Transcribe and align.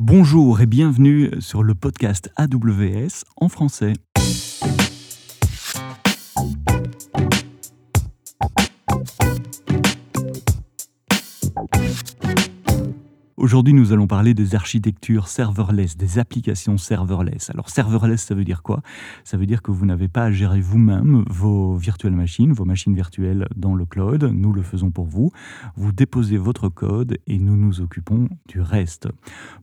Bonjour 0.00 0.60
et 0.60 0.66
bienvenue 0.66 1.28
sur 1.40 1.64
le 1.64 1.74
podcast 1.74 2.30
AWS 2.36 3.24
en 3.36 3.48
français. 3.48 3.94
Aujourd'hui, 13.38 13.72
nous 13.72 13.92
allons 13.92 14.08
parler 14.08 14.34
des 14.34 14.56
architectures 14.56 15.28
serverless, 15.28 15.96
des 15.96 16.18
applications 16.18 16.76
serverless. 16.76 17.50
Alors, 17.50 17.70
serverless, 17.70 18.20
ça 18.20 18.34
veut 18.34 18.42
dire 18.42 18.64
quoi? 18.64 18.82
Ça 19.22 19.36
veut 19.36 19.46
dire 19.46 19.62
que 19.62 19.70
vous 19.70 19.86
n'avez 19.86 20.08
pas 20.08 20.24
à 20.24 20.32
gérer 20.32 20.60
vous-même 20.60 21.22
vos 21.30 21.76
virtuelles 21.76 22.16
machines, 22.16 22.52
vos 22.52 22.64
machines 22.64 22.96
virtuelles 22.96 23.46
dans 23.54 23.76
le 23.76 23.84
cloud. 23.84 24.24
Nous 24.24 24.52
le 24.52 24.62
faisons 24.62 24.90
pour 24.90 25.06
vous. 25.06 25.30
Vous 25.76 25.92
déposez 25.92 26.36
votre 26.36 26.68
code 26.68 27.18
et 27.28 27.38
nous 27.38 27.56
nous 27.56 27.80
occupons 27.80 28.28
du 28.48 28.60
reste. 28.60 29.06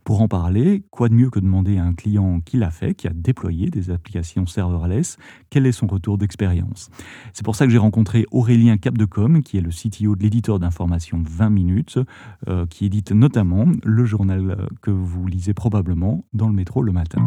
Pour 0.06 0.22
en 0.22 0.30
parler, 0.30 0.86
quoi 0.90 1.10
de 1.10 1.14
mieux 1.14 1.30
que 1.30 1.42
demander 1.42 1.78
à 1.78 1.84
un 1.84 1.94
client 1.94 2.40
qui 2.40 2.56
l'a 2.56 2.72
fait, 2.72 2.94
qui 2.94 3.10
a 3.10 3.14
déployé 3.14 3.70
des 3.70 3.92
applications 3.92 4.46
serverless, 4.46 5.18
quel 5.50 5.66
est 5.66 5.74
son 5.74 5.88
retour 5.88 6.18
d'expérience? 6.18 6.90
C'est 7.34 7.44
pour 7.44 7.58
ça 7.58 7.66
que 7.66 7.74
j'ai 7.74 7.78
rencontré 7.78 8.26
Aurélien 8.32 8.78
Capdecom, 8.78 9.42
qui 9.42 9.58
est 9.58 9.62
le 9.62 9.72
CTO 9.72 10.16
de 10.16 10.24
l'éditeur 10.24 10.60
d'information 10.60 11.22
20 11.28 11.50
minutes, 11.50 12.00
euh, 12.48 12.66
qui 12.68 12.86
édite 12.86 13.12
notamment 13.12 13.65
le 13.84 14.06
journal 14.06 14.68
que 14.82 14.92
vous 14.92 15.28
lisez 15.28 15.54
probablement 15.54 16.26
dans 16.34 16.48
le 16.48 16.54
métro 16.54 16.82
le 16.82 16.92
matin. 16.92 17.26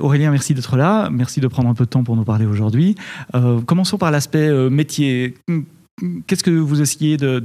Aurélien, 0.00 0.30
merci 0.30 0.54
d'être 0.54 0.76
là. 0.76 1.08
Merci 1.10 1.40
de 1.40 1.48
prendre 1.48 1.68
un 1.68 1.74
peu 1.74 1.84
de 1.84 1.90
temps 1.90 2.04
pour 2.04 2.16
nous 2.16 2.24
parler 2.24 2.46
aujourd'hui. 2.46 2.94
Euh, 3.34 3.60
commençons 3.60 3.98
par 3.98 4.10
l'aspect 4.10 4.48
euh, 4.48 4.70
métier. 4.70 5.34
Qu'est-ce 6.26 6.42
que 6.42 6.50
vous 6.50 6.80
essayez 6.80 7.16
de, 7.16 7.40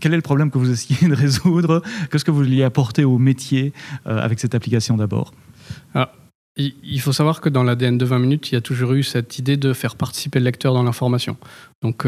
Quel 0.00 0.12
est 0.12 0.16
le 0.16 0.22
problème 0.22 0.50
que 0.50 0.58
vous 0.58 0.70
essayez 0.70 1.08
de 1.08 1.14
résoudre? 1.14 1.82
Qu'est-ce 2.10 2.24
que 2.24 2.30
vous 2.30 2.38
vouliez 2.38 2.64
apporter 2.64 3.04
au 3.04 3.18
métier 3.18 3.72
euh, 4.06 4.20
avec 4.20 4.40
cette 4.40 4.54
application 4.54 4.96
d'abord? 4.96 5.32
Ah, 5.94 6.12
il 6.56 7.00
faut 7.00 7.12
savoir 7.12 7.40
que 7.40 7.48
dans 7.48 7.62
l'ADN 7.62 7.96
de 7.96 8.04
20 8.04 8.18
minutes, 8.18 8.50
il 8.50 8.54
y 8.54 8.58
a 8.58 8.60
toujours 8.60 8.92
eu 8.92 9.02
cette 9.02 9.38
idée 9.38 9.56
de 9.56 9.72
faire 9.72 9.96
participer 9.96 10.40
le 10.40 10.46
lecteur 10.46 10.74
dans 10.74 10.82
l'information. 10.82 11.36
Donc, 11.80 12.06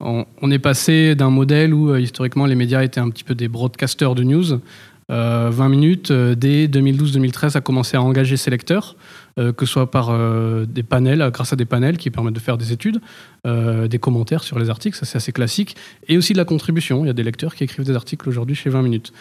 on, 0.00 0.50
est 0.50 0.58
passé 0.58 1.14
d'un 1.14 1.30
modèle 1.30 1.72
où 1.72 1.90
euh, 1.90 2.00
historiquement 2.00 2.46
les 2.46 2.54
médias 2.54 2.82
étaient 2.82 3.00
un 3.00 3.08
petit 3.08 3.24
peu 3.24 3.34
des 3.34 3.48
broadcasters 3.48 4.14
de 4.14 4.22
news. 4.22 4.60
20 5.08 5.14
euh, 5.14 5.68
minutes, 5.68 6.10
euh, 6.10 6.34
dès 6.34 6.66
2012-2013, 6.66 7.56
a 7.56 7.60
commencé 7.60 7.96
à 7.96 8.02
engager 8.02 8.36
ses 8.36 8.50
lecteurs, 8.50 8.96
que 9.36 9.66
ce 9.66 9.72
soit 9.72 9.90
par 9.90 10.18
des 10.66 10.82
panels, 10.82 11.30
grâce 11.30 11.52
à 11.52 11.56
des 11.56 11.66
panels 11.66 11.98
qui 11.98 12.10
permettent 12.10 12.34
de 12.34 12.40
faire 12.40 12.56
des 12.56 12.72
études, 12.72 13.02
des 13.44 13.98
commentaires 13.98 14.42
sur 14.42 14.58
les 14.58 14.70
articles, 14.70 14.96
ça 14.96 15.04
c'est 15.04 15.16
assez 15.18 15.30
classique, 15.30 15.76
et 16.08 16.16
aussi 16.16 16.32
de 16.32 16.38
la 16.38 16.46
contribution. 16.46 17.04
Il 17.04 17.08
y 17.08 17.10
a 17.10 17.12
des 17.12 17.22
lecteurs 17.22 17.54
qui 17.54 17.62
écrivent 17.62 17.84
des 17.84 17.94
articles 17.94 18.26
aujourd'hui 18.26 18.54
chez 18.54 18.70
20 18.70 18.80
minutes. 18.80 19.12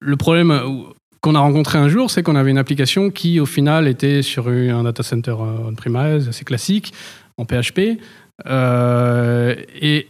le 0.00 0.16
problème 0.16 0.60
qu'on 1.20 1.36
a 1.36 1.38
rencontré 1.38 1.78
un 1.78 1.88
jour, 1.88 2.10
c'est 2.10 2.24
qu'on 2.24 2.34
avait 2.34 2.50
une 2.50 2.58
application 2.58 3.10
qui, 3.10 3.38
au 3.38 3.46
final, 3.46 3.86
était 3.86 4.22
sur 4.22 4.48
un 4.48 4.82
data 4.82 5.04
center 5.04 5.36
on-premise, 5.38 6.28
assez 6.28 6.44
classique, 6.44 6.92
en 7.38 7.44
PHP, 7.44 8.00
et 8.44 10.06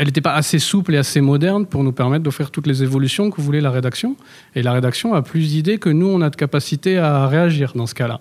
elle 0.00 0.06
n'était 0.06 0.22
pas 0.22 0.32
assez 0.32 0.58
souple 0.58 0.94
et 0.94 0.96
assez 0.96 1.20
moderne 1.20 1.66
pour 1.66 1.84
nous 1.84 1.92
permettre 1.92 2.24
d'offrir 2.24 2.50
toutes 2.50 2.66
les 2.66 2.82
évolutions 2.82 3.30
que 3.30 3.42
voulait 3.42 3.60
la 3.60 3.70
rédaction. 3.70 4.16
Et 4.54 4.62
la 4.62 4.72
rédaction 4.72 5.12
a 5.12 5.20
plus 5.20 5.48
d'idées 5.48 5.76
que 5.76 5.90
nous, 5.90 6.06
on 6.06 6.22
a 6.22 6.30
de 6.30 6.36
capacité 6.36 6.96
à 6.96 7.26
réagir 7.26 7.72
dans 7.74 7.86
ce 7.86 7.94
cas-là. 7.94 8.18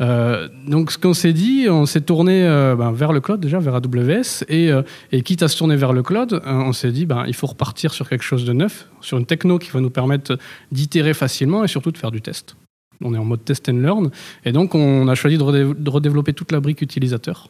Euh, 0.00 0.48
donc 0.68 0.92
ce 0.92 0.98
qu'on 0.98 1.14
s'est 1.14 1.32
dit, 1.32 1.66
on 1.68 1.84
s'est 1.84 2.02
tourné 2.02 2.46
euh, 2.46 2.76
ben, 2.76 2.92
vers 2.92 3.12
le 3.12 3.20
cloud 3.20 3.40
déjà, 3.40 3.58
vers 3.58 3.74
AWS, 3.74 4.44
et, 4.48 4.70
quitte 5.24 5.42
à 5.42 5.48
se 5.48 5.58
tourner 5.58 5.74
vers 5.74 5.92
le 5.92 6.04
cloud, 6.04 6.40
on 6.46 6.72
s'est 6.72 6.92
dit, 6.92 7.06
ben, 7.06 7.24
il 7.26 7.34
faut 7.34 7.48
repartir 7.48 7.92
sur 7.92 8.08
quelque 8.08 8.22
chose 8.22 8.44
de 8.44 8.52
neuf, 8.52 8.88
sur 9.00 9.18
une 9.18 9.26
techno 9.26 9.58
qui 9.58 9.70
va 9.72 9.80
nous 9.80 9.90
permettre 9.90 10.38
d'itérer 10.70 11.12
facilement 11.12 11.64
et 11.64 11.68
surtout 11.68 11.90
de 11.90 11.98
faire 11.98 12.12
du 12.12 12.20
test. 12.20 12.54
On 13.02 13.12
est 13.14 13.18
en 13.18 13.24
mode 13.24 13.44
test 13.44 13.68
and 13.68 13.78
learn, 13.78 14.10
et 14.44 14.52
donc 14.52 14.76
on 14.76 15.08
a 15.08 15.14
choisi 15.16 15.38
de 15.38 15.90
redévelopper 15.90 16.34
toute 16.34 16.52
la 16.52 16.60
brique 16.60 16.82
utilisateur. 16.82 17.48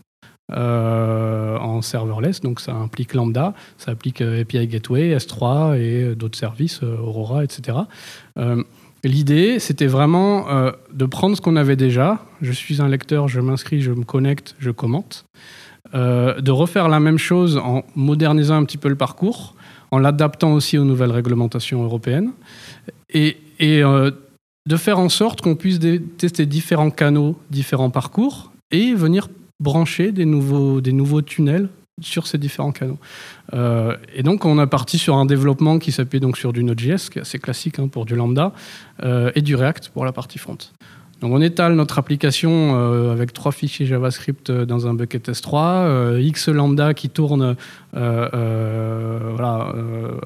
Euh, 0.53 1.59
en 1.59 1.83
serverless, 1.83 2.41
donc 2.41 2.61
ça 2.61 2.73
implique 2.73 3.15
Lambda, 3.15 3.53
ça 3.79 3.91
implique 3.91 4.21
euh, 4.21 4.43
API 4.43 4.69
Gateway, 4.69 5.17
S3 5.17 5.77
et 5.77 6.05
euh, 6.05 6.15
d'autres 6.15 6.39
services, 6.39 6.85
Aurora, 6.85 7.43
etc. 7.43 7.79
L'idée, 9.03 9.59
c'était 9.59 9.87
vraiment 9.87 10.47
de 10.93 11.07
prendre 11.07 11.37
ce 11.37 11.41
qu'on 11.41 11.55
avait 11.55 11.77
déjà. 11.77 12.25
Je 12.43 12.51
suis 12.51 12.83
un 12.83 12.89
lecteur, 12.89 13.29
je 13.29 13.41
m'inscris, 13.41 13.81
je 13.81 13.93
me 13.93 14.03
connecte, 14.03 14.57
je 14.59 14.73
commente. 14.73 15.27
de 15.95 16.51
refaire 16.51 16.89
la 16.89 16.99
même 16.99 17.19
chose 17.19 17.57
en 17.57 17.85
modernisant 17.95 18.57
un 18.57 18.65
petit 18.65 18.79
peu 18.79 18.89
le 18.89 18.97
parcours, 18.97 19.55
en 19.93 19.99
l'adaptant 19.99 20.55
aussi 20.55 20.77
aux 20.77 20.85
nouvelles 20.85 21.13
réglementations 21.13 21.85
européennes. 21.85 22.33
Et, 23.11 23.37
et 23.61 23.83
de 23.83 24.77
faire 24.77 24.99
en 24.99 25.09
sorte 25.09 25.41
qu'on 25.41 25.55
puisse 25.55 25.79
tester 26.19 26.45
différents 26.45 26.91
canaux, 26.91 27.37
différents 27.51 27.91
parcours 27.91 28.51
et 28.73 28.93
venir 28.93 29.29
brancher 29.61 30.13
des 30.13 30.25
nouveaux, 30.25 31.23
tunnels 31.23 31.69
sur 32.03 32.27
ces 32.27 32.37
différents 32.37 32.73
canaux. 32.73 32.99
Euh, 33.55 33.97
et 34.15 34.23
donc, 34.23 34.45
on 34.45 34.59
a 34.59 34.67
parti 34.67 34.99
sur 34.99 35.17
un 35.17 35.25
développement 35.25 35.79
qui 35.79 35.93
s'appuie 35.93 36.21
donc 36.21 36.37
sur 36.37 36.53
du 36.53 36.63
Node.js, 36.63 37.09
qui 37.11 37.19
est 37.19 37.23
assez 37.23 37.39
classique 37.39 37.79
hein, 37.79 37.89
pour 37.89 38.05
du 38.05 38.15
Lambda, 38.15 38.53
euh, 39.03 39.31
et 39.35 39.41
du 39.41 39.55
React 39.55 39.89
pour 39.91 40.05
la 40.05 40.13
partie 40.13 40.39
front. 40.39 40.59
Donc, 41.23 41.33
on 41.33 41.41
étale 41.41 41.75
notre 41.75 41.99
application 41.99 42.51
euh, 42.75 43.13
avec 43.13 43.33
trois 43.33 43.51
fichiers 43.51 43.87
JavaScript 43.87 44.51
dans 44.51 44.87
un 44.87 44.93
bucket 44.93 45.31
S3, 45.31 46.21
X 46.21 46.51
Lambda 46.51 46.93
qui 46.93 47.09
tourne 47.09 47.57
voilà, 47.95 49.73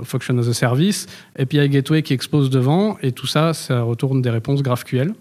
Function 0.02 0.38
as 0.38 0.48
a 0.48 0.52
Service, 0.52 1.06
API 1.38 1.68
Gateway 1.68 2.02
qui 2.02 2.14
expose 2.14 2.50
devant, 2.50 2.98
et 3.00 3.12
tout 3.12 3.28
ça, 3.28 3.54
ça 3.54 3.82
retourne 3.82 4.22
des 4.22 4.30
réponses 4.30 4.62
GraphQL. 4.64 5.14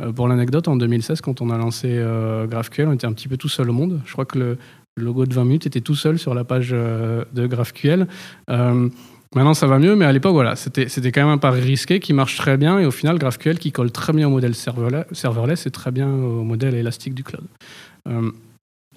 Euh, 0.00 0.12
pour 0.12 0.28
l'anecdote, 0.28 0.68
en 0.68 0.76
2016, 0.76 1.20
quand 1.20 1.40
on 1.40 1.50
a 1.50 1.58
lancé 1.58 1.88
euh, 1.90 2.46
GraphQL, 2.46 2.88
on 2.88 2.92
était 2.92 3.06
un 3.06 3.12
petit 3.12 3.28
peu 3.28 3.36
tout 3.36 3.48
seul 3.48 3.68
au 3.70 3.72
monde. 3.72 4.00
Je 4.06 4.12
crois 4.12 4.24
que 4.24 4.38
le, 4.38 4.58
logo 4.96 5.26
de 5.26 5.34
20 5.34 5.44
minutes 5.44 5.66
était 5.66 5.80
tout 5.80 5.94
seul 5.94 6.18
sur 6.18 6.34
la 6.34 6.44
page 6.44 6.70
euh, 6.72 7.24
de 7.32 7.46
GraphQL. 7.46 8.06
Maintenant, 9.34 9.52
ça 9.52 9.66
va 9.66 9.78
mieux, 9.78 9.94
mais 9.94 10.06
à 10.06 10.12
l'époque, 10.12 10.32
voilà, 10.32 10.56
c'était 10.56 11.12
quand 11.12 11.20
même 11.20 11.28
un 11.28 11.38
pari 11.38 11.60
risqué 11.60 12.00
qui 12.00 12.14
marche 12.14 12.36
très 12.36 12.56
bien. 12.56 12.78
Et 12.78 12.86
au 12.86 12.90
final, 12.90 13.18
GraphQL 13.18 13.58
qui 13.58 13.72
colle 13.72 13.92
très 13.92 14.14
bien 14.14 14.26
au 14.26 14.30
modèle 14.30 14.54
serverless 14.54 15.66
et 15.66 15.70
très 15.70 15.90
bien 15.90 16.08
au 16.08 16.44
modèle 16.44 16.74
élastique 16.74 17.12
du 17.12 17.24
cloud. 17.24 17.44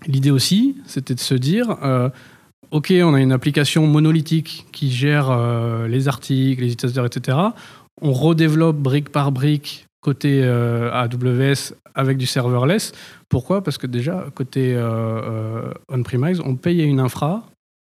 L'idée 0.07 0.31
aussi, 0.31 0.77
c'était 0.85 1.15
de 1.15 1.19
se 1.19 1.35
dire, 1.35 1.75
OK, 2.71 2.93
on 3.03 3.13
a 3.13 3.19
une 3.19 3.33
application 3.33 3.85
monolithique 3.87 4.67
qui 4.71 4.89
gère 4.89 5.37
les 5.89 6.07
articles, 6.07 6.61
les 6.61 6.71
utilisateurs, 6.71 7.07
etc. 7.07 7.37
On 8.01 8.13
redéveloppe 8.13 8.77
brique 8.77 9.09
par 9.09 9.33
brique 9.33 9.85
côté 10.01 10.41
euh, 10.43 10.91
AWS 10.91 11.75
avec 11.95 12.17
du 12.17 12.25
serverless. 12.25 12.91
Pourquoi? 13.29 13.63
Parce 13.63 13.77
que 13.77 13.87
déjà, 13.87 14.25
côté 14.35 14.73
euh, 14.73 14.81
euh, 14.83 15.73
on-premise, 15.89 16.41
on 16.43 16.55
payait 16.55 16.85
une 16.85 16.99
infra 16.99 17.45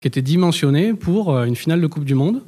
qui 0.02 0.08
était 0.10 0.22
dimensionnée 0.22 0.94
pour 0.94 1.38
une 1.40 1.56
finale 1.56 1.80
de 1.82 1.88
Coupe 1.88 2.04
du 2.04 2.14
Monde. 2.14 2.44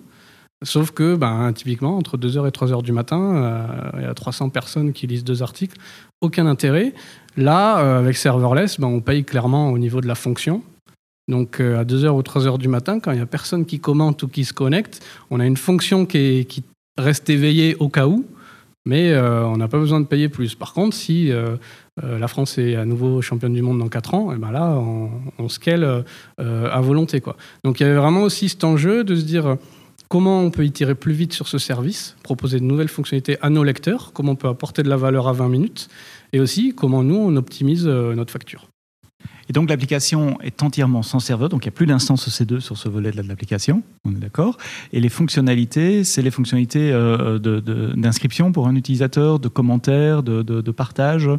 Sauf 0.64 0.92
que, 0.92 1.16
ben, 1.16 1.54
typiquement, 1.54 1.98
entre 1.98 2.18
2h 2.18 2.48
et 2.48 2.52
3h 2.52 2.82
du 2.82 2.92
matin, 2.92 3.90
il 3.96 4.02
y 4.02 4.06
a 4.06 4.14
300 4.14 4.50
personnes 4.50 4.92
qui 4.92 5.08
lisent 5.08 5.24
deux 5.24 5.42
articles. 5.42 5.78
Aucun 6.20 6.48
intérêt. 6.48 6.94
Là, 7.38 7.98
avec 7.98 8.18
serverless, 8.18 8.80
ben, 8.80 8.88
on 8.88 9.00
paye 9.00 9.24
clairement 9.24 9.72
au 9.72 9.78
niveau 9.78 10.02
de 10.02 10.08
la 10.08 10.16
fonction. 10.16 10.64
Donc, 11.30 11.62
à 11.62 11.86
2h 11.86 12.10
ou 12.10 12.22
3h 12.22 12.58
du 12.58 12.68
matin, 12.68 13.00
quand 13.00 13.12
il 13.12 13.18
n'y 13.18 13.22
a 13.22 13.26
personne 13.26 13.66
qui 13.66 13.80
commente 13.80 14.22
ou 14.24 14.28
qui 14.28 14.44
se 14.44 14.54
connecte, 14.54 15.06
on 15.30 15.40
a 15.40 15.46
une 15.46 15.58
fonction 15.58 16.06
qui 16.06 16.64
reste 16.98 17.30
éveillée 17.30 17.76
au 17.80 17.88
cas 17.88 18.08
où 18.08 18.26
mais 18.86 19.12
euh, 19.12 19.46
on 19.46 19.58
n'a 19.58 19.68
pas 19.68 19.80
besoin 19.80 20.00
de 20.00 20.06
payer 20.06 20.30
plus. 20.30 20.56
Par 20.56 20.74
contre, 20.74 20.96
si 20.96 21.32
euh, 21.32 21.58
euh, 22.04 22.20
la 22.20 22.28
France 22.28 22.58
est 22.58 22.76
à 22.76 22.86
nouveau 22.86 23.22
championne 23.22 23.54
du 23.54 23.62
monde 23.62 23.80
dans 23.80 23.90
4 23.90 24.14
ans, 24.14 24.32
eh 24.34 24.38
ben 24.38 24.52
là, 24.52 24.76
on, 25.40 25.50
scale 25.50 26.04
à 26.38 26.82
volonté. 26.82 27.22
Quoi. 27.22 27.38
Donc 27.64 27.80
il 27.80 27.84
y 27.84 27.86
avait 27.86 27.96
vraiment 27.96 28.24
aussi 28.24 28.50
cet 28.50 28.64
enjeu 28.64 29.04
de 29.04 29.16
se 29.16 29.24
dire 29.24 29.58
comment 30.10 30.42
on 30.42 30.50
peut 30.50 30.66
itérer 30.66 30.96
plus 30.96 31.14
vite 31.14 31.34
sur 31.34 31.48
ce 31.48 31.58
service, 31.60 32.16
proposer 32.24 32.60
de 32.60 32.66
nouvelles 32.66 32.88
fonctionnalités 32.88 33.38
à 33.42 33.50
nos 33.50 33.64
lecteurs, 33.64 34.12
comment 34.14 34.34
on 34.34 34.36
peut 34.36 34.48
apporter 34.48 34.82
de 34.82 34.90
la 34.90 34.98
valeur 34.98 35.28
à 35.28 35.34
20 35.34 35.50
minutes, 35.50 35.88
et 36.34 36.40
aussi 36.40 36.74
comment 36.74 37.04
nous, 37.04 37.16
on 37.16 37.36
optimise 37.36 37.88
notre 37.88 38.32
facture. 38.32 38.68
Et 39.50 39.54
donc 39.54 39.70
l'application 39.70 40.40
est 40.42 40.64
entièrement 40.64 41.04
sans 41.04 41.20
serveur, 41.20 41.50
donc 41.50 41.66
il 41.66 41.68
n'y 41.68 41.74
a 41.74 41.76
plus 41.76 41.86
d'instance 41.86 42.28
EC2 42.28 42.60
sur 42.60 42.78
ce 42.78 42.90
volet 42.90 43.12
de 43.12 43.22
l'application, 43.22 43.84
on 44.04 44.12
est 44.12 44.20
d'accord. 44.20 44.58
Et 44.92 45.00
les 45.00 45.10
fonctionnalités, 45.10 46.04
c'est 46.04 46.22
les 46.22 46.32
fonctionnalités 46.32 46.92
euh, 46.92 47.38
d'inscription 47.96 48.52
pour 48.52 48.68
un 48.68 48.76
utilisateur, 48.76 49.40
de 49.40 49.48
commentaires, 49.48 50.24
de, 50.24 50.72
partage. 50.72 51.30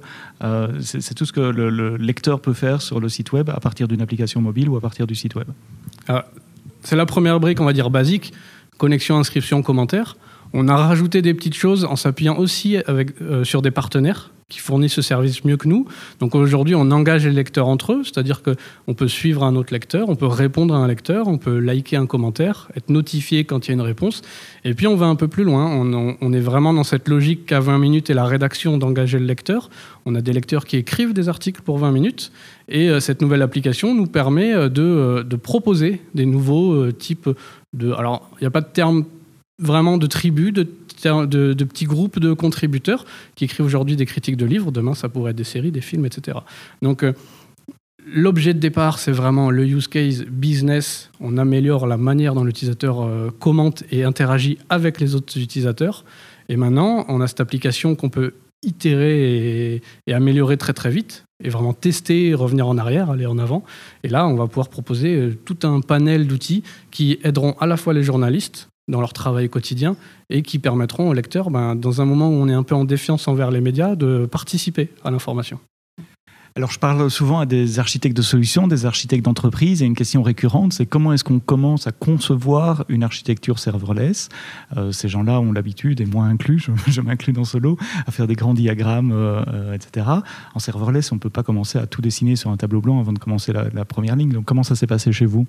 Euh, 0.42 0.68
c'est 0.80 1.14
tout 1.14 1.24
ce 1.24 1.32
que 1.32 1.40
le, 1.40 1.96
lecteur 1.96 2.40
peut 2.40 2.52
faire 2.52 2.80
sur 2.80 3.00
le 3.00 3.08
site 3.08 3.32
web 3.32 3.50
à 3.50 3.60
partir 3.60 3.88
d'une 3.88 4.00
application 4.00 4.40
mobile 4.40 4.68
ou 4.68 4.76
à 4.76 4.80
partir 4.80 5.06
du 5.06 5.14
site 5.14 5.34
web. 5.34 5.48
Ah, 6.08 6.26
c'est 6.82 6.96
la 6.96 7.06
première 7.06 7.40
brique, 7.40 7.60
on 7.60 7.64
va 7.64 7.72
dire 7.72 7.90
basique, 7.90 8.32
connexion, 8.78 9.18
inscription, 9.18 9.62
commentaire. 9.62 10.16
On 10.52 10.68
a 10.68 10.76
rajouté 10.76 11.22
des 11.22 11.34
petites 11.34 11.56
choses 11.56 11.84
en 11.84 11.96
s'appuyant 11.96 12.36
aussi 12.36 12.76
euh, 12.88 13.44
sur 13.44 13.62
des 13.62 13.72
partenaires 13.72 14.30
qui 14.48 14.60
fournissent 14.60 14.94
ce 14.94 15.02
service 15.02 15.44
mieux 15.44 15.56
que 15.56 15.66
nous. 15.66 15.88
Donc 16.20 16.36
aujourd'hui, 16.36 16.76
on 16.76 16.92
engage 16.92 17.26
les 17.26 17.32
lecteurs 17.32 17.66
entre 17.66 17.94
eux, 17.94 18.04
c'est-à-dire 18.04 18.42
qu'on 18.42 18.94
peut 18.94 19.08
suivre 19.08 19.42
un 19.42 19.56
autre 19.56 19.72
lecteur, 19.72 20.08
on 20.08 20.14
peut 20.14 20.26
répondre 20.26 20.72
à 20.72 20.78
un 20.78 20.86
lecteur, 20.86 21.26
on 21.26 21.36
peut 21.36 21.58
liker 21.58 21.96
un 21.96 22.06
commentaire, 22.06 22.68
être 22.76 22.88
notifié 22.88 23.44
quand 23.44 23.66
il 23.66 23.70
y 23.70 23.72
a 23.72 23.74
une 23.74 23.80
réponse. 23.80 24.22
Et 24.64 24.74
puis 24.74 24.86
on 24.86 24.94
va 24.94 25.06
un 25.06 25.16
peu 25.16 25.26
plus 25.26 25.42
loin. 25.42 25.66
On, 26.20 26.32
est 26.32 26.40
vraiment 26.40 26.72
dans 26.72 26.84
cette 26.84 27.08
logique 27.08 27.46
qu'à 27.46 27.58
20 27.58 27.78
minutes 27.78 28.08
et 28.10 28.14
la 28.14 28.24
rédaction 28.24 28.78
d'engager 28.78 29.18
le 29.18 29.26
lecteur. 29.26 29.68
On 30.04 30.14
a 30.14 30.20
des 30.20 30.32
lecteurs 30.32 30.64
qui 30.64 30.76
écrivent 30.76 31.12
des 31.12 31.28
articles 31.28 31.62
pour 31.62 31.78
20 31.78 31.90
minutes. 31.90 32.30
Et 32.68 32.88
euh, 32.88 33.00
cette 33.00 33.22
nouvelle 33.22 33.42
application 33.42 33.94
nous 33.94 34.06
permet 34.06 34.52
euh, 34.52 34.68
de, 34.68 34.82
euh, 34.82 35.22
de 35.24 35.36
proposer 35.36 36.00
des 36.14 36.26
nouveaux 36.26 36.92
types 36.92 37.28
de... 37.72 37.92
Alors, 37.92 38.28
il 38.40 38.44
n'y 38.44 38.46
a 38.46 38.50
pas 38.50 38.60
de 38.60 38.68
terme 38.72 39.04
vraiment 39.58 39.96
de 39.96 40.06
tribu, 40.06 40.52
de, 40.52 40.68
de, 41.26 41.54
petits 41.64 41.84
groupes 41.84 42.18
de 42.18 42.32
contributeurs 42.32 43.04
qui 43.34 43.44
écrivent 43.44 43.66
aujourd'hui 43.66 43.96
des 43.96 44.06
critiques 44.06 44.36
de 44.36 44.46
livres. 44.46 44.72
Demain, 44.72 44.94
ça 44.94 45.08
pourrait 45.08 45.30
être 45.30 45.36
des 45.36 45.44
séries, 45.44 45.72
des 45.72 45.80
films, 45.80 46.06
etc. 46.06 46.38
Donc, 46.82 47.02
euh, 47.02 47.12
l'objet 48.06 48.54
de 48.54 48.58
départ, 48.58 48.98
c'est 48.98 49.12
vraiment 49.12 49.50
le 49.50 49.66
use 49.66 49.88
case 49.88 50.24
business. 50.24 51.10
On 51.20 51.36
améliore 51.38 51.86
la 51.86 51.96
manière 51.96 52.34
dont 52.34 52.44
l'utilisateur 52.44 53.02
euh, 53.02 53.30
commente 53.38 53.84
et 53.90 54.04
interagit 54.04 54.58
avec 54.68 55.00
les 55.00 55.14
autres 55.14 55.38
utilisateurs. 55.38 56.04
Et 56.48 56.56
maintenant, 56.56 57.04
on 57.08 57.20
a 57.20 57.26
cette 57.26 57.40
application 57.40 57.96
qu'on 57.96 58.10
peut 58.10 58.34
itérer 58.62 59.82
et, 60.06 60.12
améliorer 60.12 60.56
très 60.56 60.72
très 60.72 60.90
vite 60.90 61.24
et 61.42 61.50
vraiment 61.50 61.74
tester, 61.74 62.34
revenir 62.34 62.66
en 62.66 62.78
arrière, 62.78 63.10
aller 63.10 63.26
en 63.26 63.38
avant. 63.38 63.62
Et 64.02 64.08
là, 64.08 64.26
on 64.26 64.34
va 64.34 64.46
pouvoir 64.46 64.68
proposer 64.68 65.16
euh, 65.16 65.34
tout 65.44 65.58
un 65.64 65.80
panel 65.80 66.26
d'outils 66.26 66.62
qui 66.90 67.18
aideront 67.22 67.54
à 67.60 67.66
la 67.66 67.76
fois 67.76 67.92
les 67.92 68.02
journalistes 68.02 68.68
dans 68.88 69.00
leur 69.00 69.12
travail 69.12 69.48
quotidien 69.48 69.96
et 70.30 70.42
qui 70.42 70.58
permettront 70.58 71.08
aux 71.08 71.14
lecteurs, 71.14 71.50
ben, 71.50 71.74
dans 71.74 72.00
un 72.00 72.04
moment 72.04 72.28
où 72.28 72.32
on 72.32 72.48
est 72.48 72.54
un 72.54 72.62
peu 72.62 72.74
en 72.74 72.84
défiance 72.84 73.28
envers 73.28 73.50
les 73.50 73.60
médias, 73.60 73.96
de 73.96 74.26
participer 74.26 74.90
à 75.04 75.10
l'information. 75.10 75.58
Alors 76.56 76.70
je 76.70 76.78
parle 76.78 77.10
souvent 77.10 77.38
à 77.38 77.44
des 77.44 77.78
architectes 77.80 78.16
de 78.16 78.22
solutions, 78.22 78.66
des 78.66 78.86
architectes 78.86 79.26
d'entreprise, 79.26 79.82
et 79.82 79.84
une 79.84 79.94
question 79.94 80.22
récurrente, 80.22 80.72
c'est 80.72 80.86
comment 80.86 81.12
est-ce 81.12 81.22
qu'on 81.22 81.38
commence 81.38 81.86
à 81.86 81.92
concevoir 81.92 82.86
une 82.88 83.02
architecture 83.02 83.58
serverless? 83.58 84.30
Euh, 84.74 84.90
Ces 84.90 85.08
gens-là 85.08 85.38
ont 85.38 85.52
l'habitude, 85.52 86.00
et 86.00 86.06
moi 86.06 86.24
inclus, 86.24 86.66
je, 86.86 87.00
m'inclus 87.02 87.34
dans 87.34 87.44
ce 87.44 87.58
lot, 87.58 87.76
à 88.06 88.10
faire 88.10 88.26
des 88.26 88.36
grands 88.36 88.54
diagrammes, 88.54 89.12
euh, 89.12 89.42
euh, 89.48 89.74
etc. 89.74 90.06
En 90.54 90.58
serverless, 90.58 91.12
on 91.12 91.16
ne 91.16 91.20
peut 91.20 91.28
pas 91.28 91.42
commencer 91.42 91.78
à 91.78 91.86
tout 91.86 92.00
dessiner 92.00 92.36
sur 92.36 92.50
un 92.50 92.56
tableau 92.56 92.80
blanc 92.80 93.00
avant 93.00 93.12
de 93.12 93.18
commencer 93.18 93.52
la 93.52 93.84
première 93.84 94.16
ligne. 94.16 94.32
Donc 94.32 94.46
comment 94.46 94.62
ça 94.62 94.76
s'est 94.76 94.86
passé 94.86 95.12
chez 95.12 95.26
vous? 95.26 95.46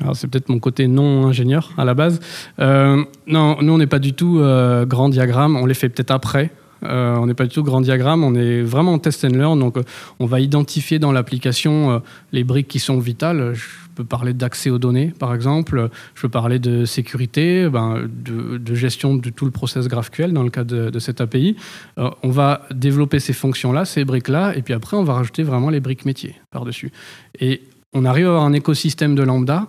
Alors 0.00 0.16
c'est 0.16 0.28
peut-être 0.28 0.48
mon 0.48 0.58
côté 0.58 0.88
non 0.88 1.26
ingénieur 1.26 1.72
à 1.78 1.84
la 1.84 1.94
base. 1.94 2.20
Euh, 2.60 3.02
non, 3.26 3.56
nous 3.62 3.72
on 3.72 3.78
n'est 3.78 3.86
pas 3.86 3.98
du 3.98 4.12
tout 4.12 4.40
euh, 4.40 4.84
grand 4.84 5.08
diagramme, 5.08 5.56
on 5.56 5.66
les 5.66 5.74
fait 5.74 5.88
peut-être 5.88 6.10
après. 6.10 6.50
Euh, 6.84 7.16
on 7.16 7.26
n'est 7.26 7.34
pas 7.34 7.44
du 7.44 7.54
tout 7.54 7.62
grand 7.62 7.80
diagramme, 7.80 8.22
on 8.22 8.34
est 8.34 8.60
vraiment 8.60 8.92
en 8.92 8.98
test 8.98 9.24
and 9.24 9.28
learn. 9.28 9.58
Donc 9.58 9.78
on 10.20 10.26
va 10.26 10.40
identifier 10.40 10.98
dans 10.98 11.12
l'application 11.12 12.02
les 12.32 12.44
briques 12.44 12.68
qui 12.68 12.78
sont 12.78 12.98
vitales. 12.98 13.54
Je 13.54 13.64
peux 13.94 14.04
parler 14.04 14.34
d'accès 14.34 14.68
aux 14.68 14.78
données 14.78 15.14
par 15.18 15.34
exemple, 15.34 15.88
je 16.14 16.20
peux 16.20 16.28
parler 16.28 16.58
de 16.58 16.84
sécurité, 16.84 17.66
ben, 17.70 18.06
de, 18.06 18.74
gestion 18.74 19.14
de 19.14 19.30
tout 19.30 19.46
le 19.46 19.50
process 19.50 19.88
GraphQL 19.88 20.34
dans 20.34 20.42
le 20.42 20.50
cas 20.50 20.64
de, 20.64 20.90
de 20.90 20.98
cette 20.98 21.22
API. 21.22 21.56
on 21.96 22.28
va 22.28 22.66
développer 22.74 23.20
ces 23.20 23.32
fonctions-là, 23.32 23.86
ces 23.86 24.04
briques-là, 24.04 24.54
et 24.54 24.60
puis 24.60 24.74
après 24.74 24.98
on 24.98 25.04
va 25.04 25.14
rajouter 25.14 25.42
vraiment 25.42 25.70
les 25.70 25.80
briques 25.80 26.04
métiers 26.04 26.34
par-dessus. 26.50 26.92
Et 27.40 27.62
on 27.96 28.04
arrive 28.04 28.26
à 28.26 28.28
avoir 28.28 28.44
un 28.44 28.52
écosystème 28.52 29.14
de 29.14 29.22
lambda 29.22 29.68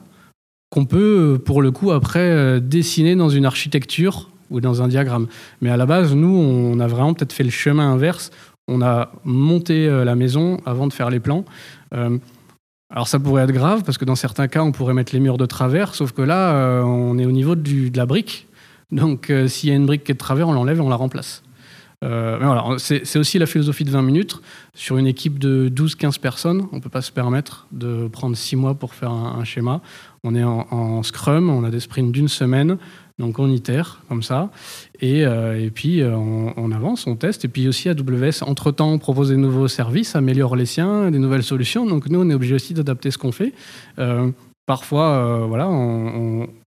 qu'on 0.70 0.86
peut, 0.86 1.36
euh, 1.36 1.38
pour 1.38 1.62
le 1.62 1.72
coup, 1.72 1.92
après 1.92 2.20
euh, 2.20 2.60
dessiner 2.60 3.16
dans 3.16 3.30
une 3.30 3.46
architecture 3.46 4.30
ou 4.50 4.60
dans 4.60 4.82
un 4.82 4.90
diagramme. 4.90 5.28
Mais 5.62 5.70
à 5.70 5.78
la 5.78 5.86
base, 5.86 6.14
nous, 6.14 6.28
on 6.28 6.80
a 6.82 6.88
vraiment 6.88 7.14
peut-être 7.14 7.32
fait 7.32 7.46
le 7.46 7.50
chemin 7.50 7.90
inverse. 7.90 8.32
On 8.68 8.82
a 8.82 9.12
monté 9.24 9.88
euh, 9.88 10.04
la 10.04 10.16
maison 10.16 10.60
avant 10.66 10.88
de 10.88 10.94
faire 10.94 11.10
les 11.10 11.22
plans. 11.22 11.46
alors 12.90 13.08
ça 13.08 13.20
pourrait 13.20 13.44
être 13.44 13.52
grave 13.52 13.84
parce 13.84 13.98
que 13.98 14.04
dans 14.04 14.16
certains 14.16 14.50
cas, 14.50 14.62
on 14.62 14.74
pourrait 14.74 14.94
mettre 14.94 15.14
les 15.14 15.22
murs 15.22 15.38
de 15.38 15.46
travers, 15.46 15.96
sauf 15.96 16.12
que 16.12 16.22
là, 16.22 16.84
on 16.86 17.18
est 17.18 17.26
au 17.26 17.32
niveau 17.32 17.56
de 17.56 17.98
la 17.98 18.06
brique. 18.06 18.48
Donc 18.92 19.32
s'il 19.48 19.70
y 19.70 19.72
a 19.72 19.76
une 19.76 19.86
brique 19.86 20.04
qui 20.04 20.12
est 20.12 20.16
de 20.16 20.20
travers, 20.20 20.48
on 20.50 20.54
l'enlève 20.54 20.78
et 20.78 20.82
on 20.82 20.90
la 20.90 20.96
remplace. 20.96 21.44
Euh, 22.04 22.38
voilà, 22.40 22.76
c'est 22.78 23.18
aussi 23.18 23.40
la 23.40 23.48
philosophie 23.48 23.84
de 23.84 23.90
20 23.90 24.02
minutes. 24.04 24.40
Sur 24.76 24.98
une 24.98 25.08
équipe 25.08 25.40
de 25.40 25.70
12-15 25.70 26.20
personnes, 26.20 26.68
on 26.72 26.76
ne 26.76 26.82
peut 26.82 26.90
pas 26.90 27.02
se 27.02 27.12
permettre 27.12 27.68
de 27.72 28.08
prendre 28.08 28.38
6 28.38 28.56
mois 28.56 28.76
pour 28.76 28.94
faire 28.94 29.12
un, 29.12 29.44
schéma. 29.44 29.82
On 30.24 30.36
est 30.36 30.44
en, 30.44 31.02
Scrum, 31.02 31.50
on 31.50 31.64
a 31.64 31.72
des 31.72 31.80
sprints 31.80 32.12
d'une 32.12 32.28
semaine, 32.28 32.78
donc 33.18 33.40
on 33.40 33.50
itère 33.50 34.04
comme 34.10 34.22
ça. 34.22 34.52
Et, 35.00 35.26
euh, 35.26 35.60
et 35.60 35.72
puis 35.72 36.02
euh, 36.02 36.16
on, 36.16 36.72
avance, 36.72 37.08
on 37.08 37.16
teste. 37.16 37.46
Et 37.46 37.48
puis 37.48 37.68
aussi 37.68 37.90
AWS, 37.90 38.44
entre-temps, 38.44 38.92
on 38.92 39.00
propose 39.00 39.30
des 39.30 39.38
nouveaux 39.38 39.68
services, 39.68 40.16
améliore 40.16 40.56
les 40.56 40.68
siens, 40.68 41.10
des 41.10 41.20
nouvelles 41.20 41.44
solutions. 41.44 41.88
Donc 41.88 42.10
nous, 42.10 42.22
on 42.22 42.30
est 42.30 42.36
obligé 42.36 42.54
aussi 42.54 42.76
d'adapter 42.76 43.10
ce 43.10 43.18
qu'on 43.18 43.32
fait. 43.32 43.54
Parfois, 44.68 45.12
euh, 45.12 45.46
voilà, 45.46 45.70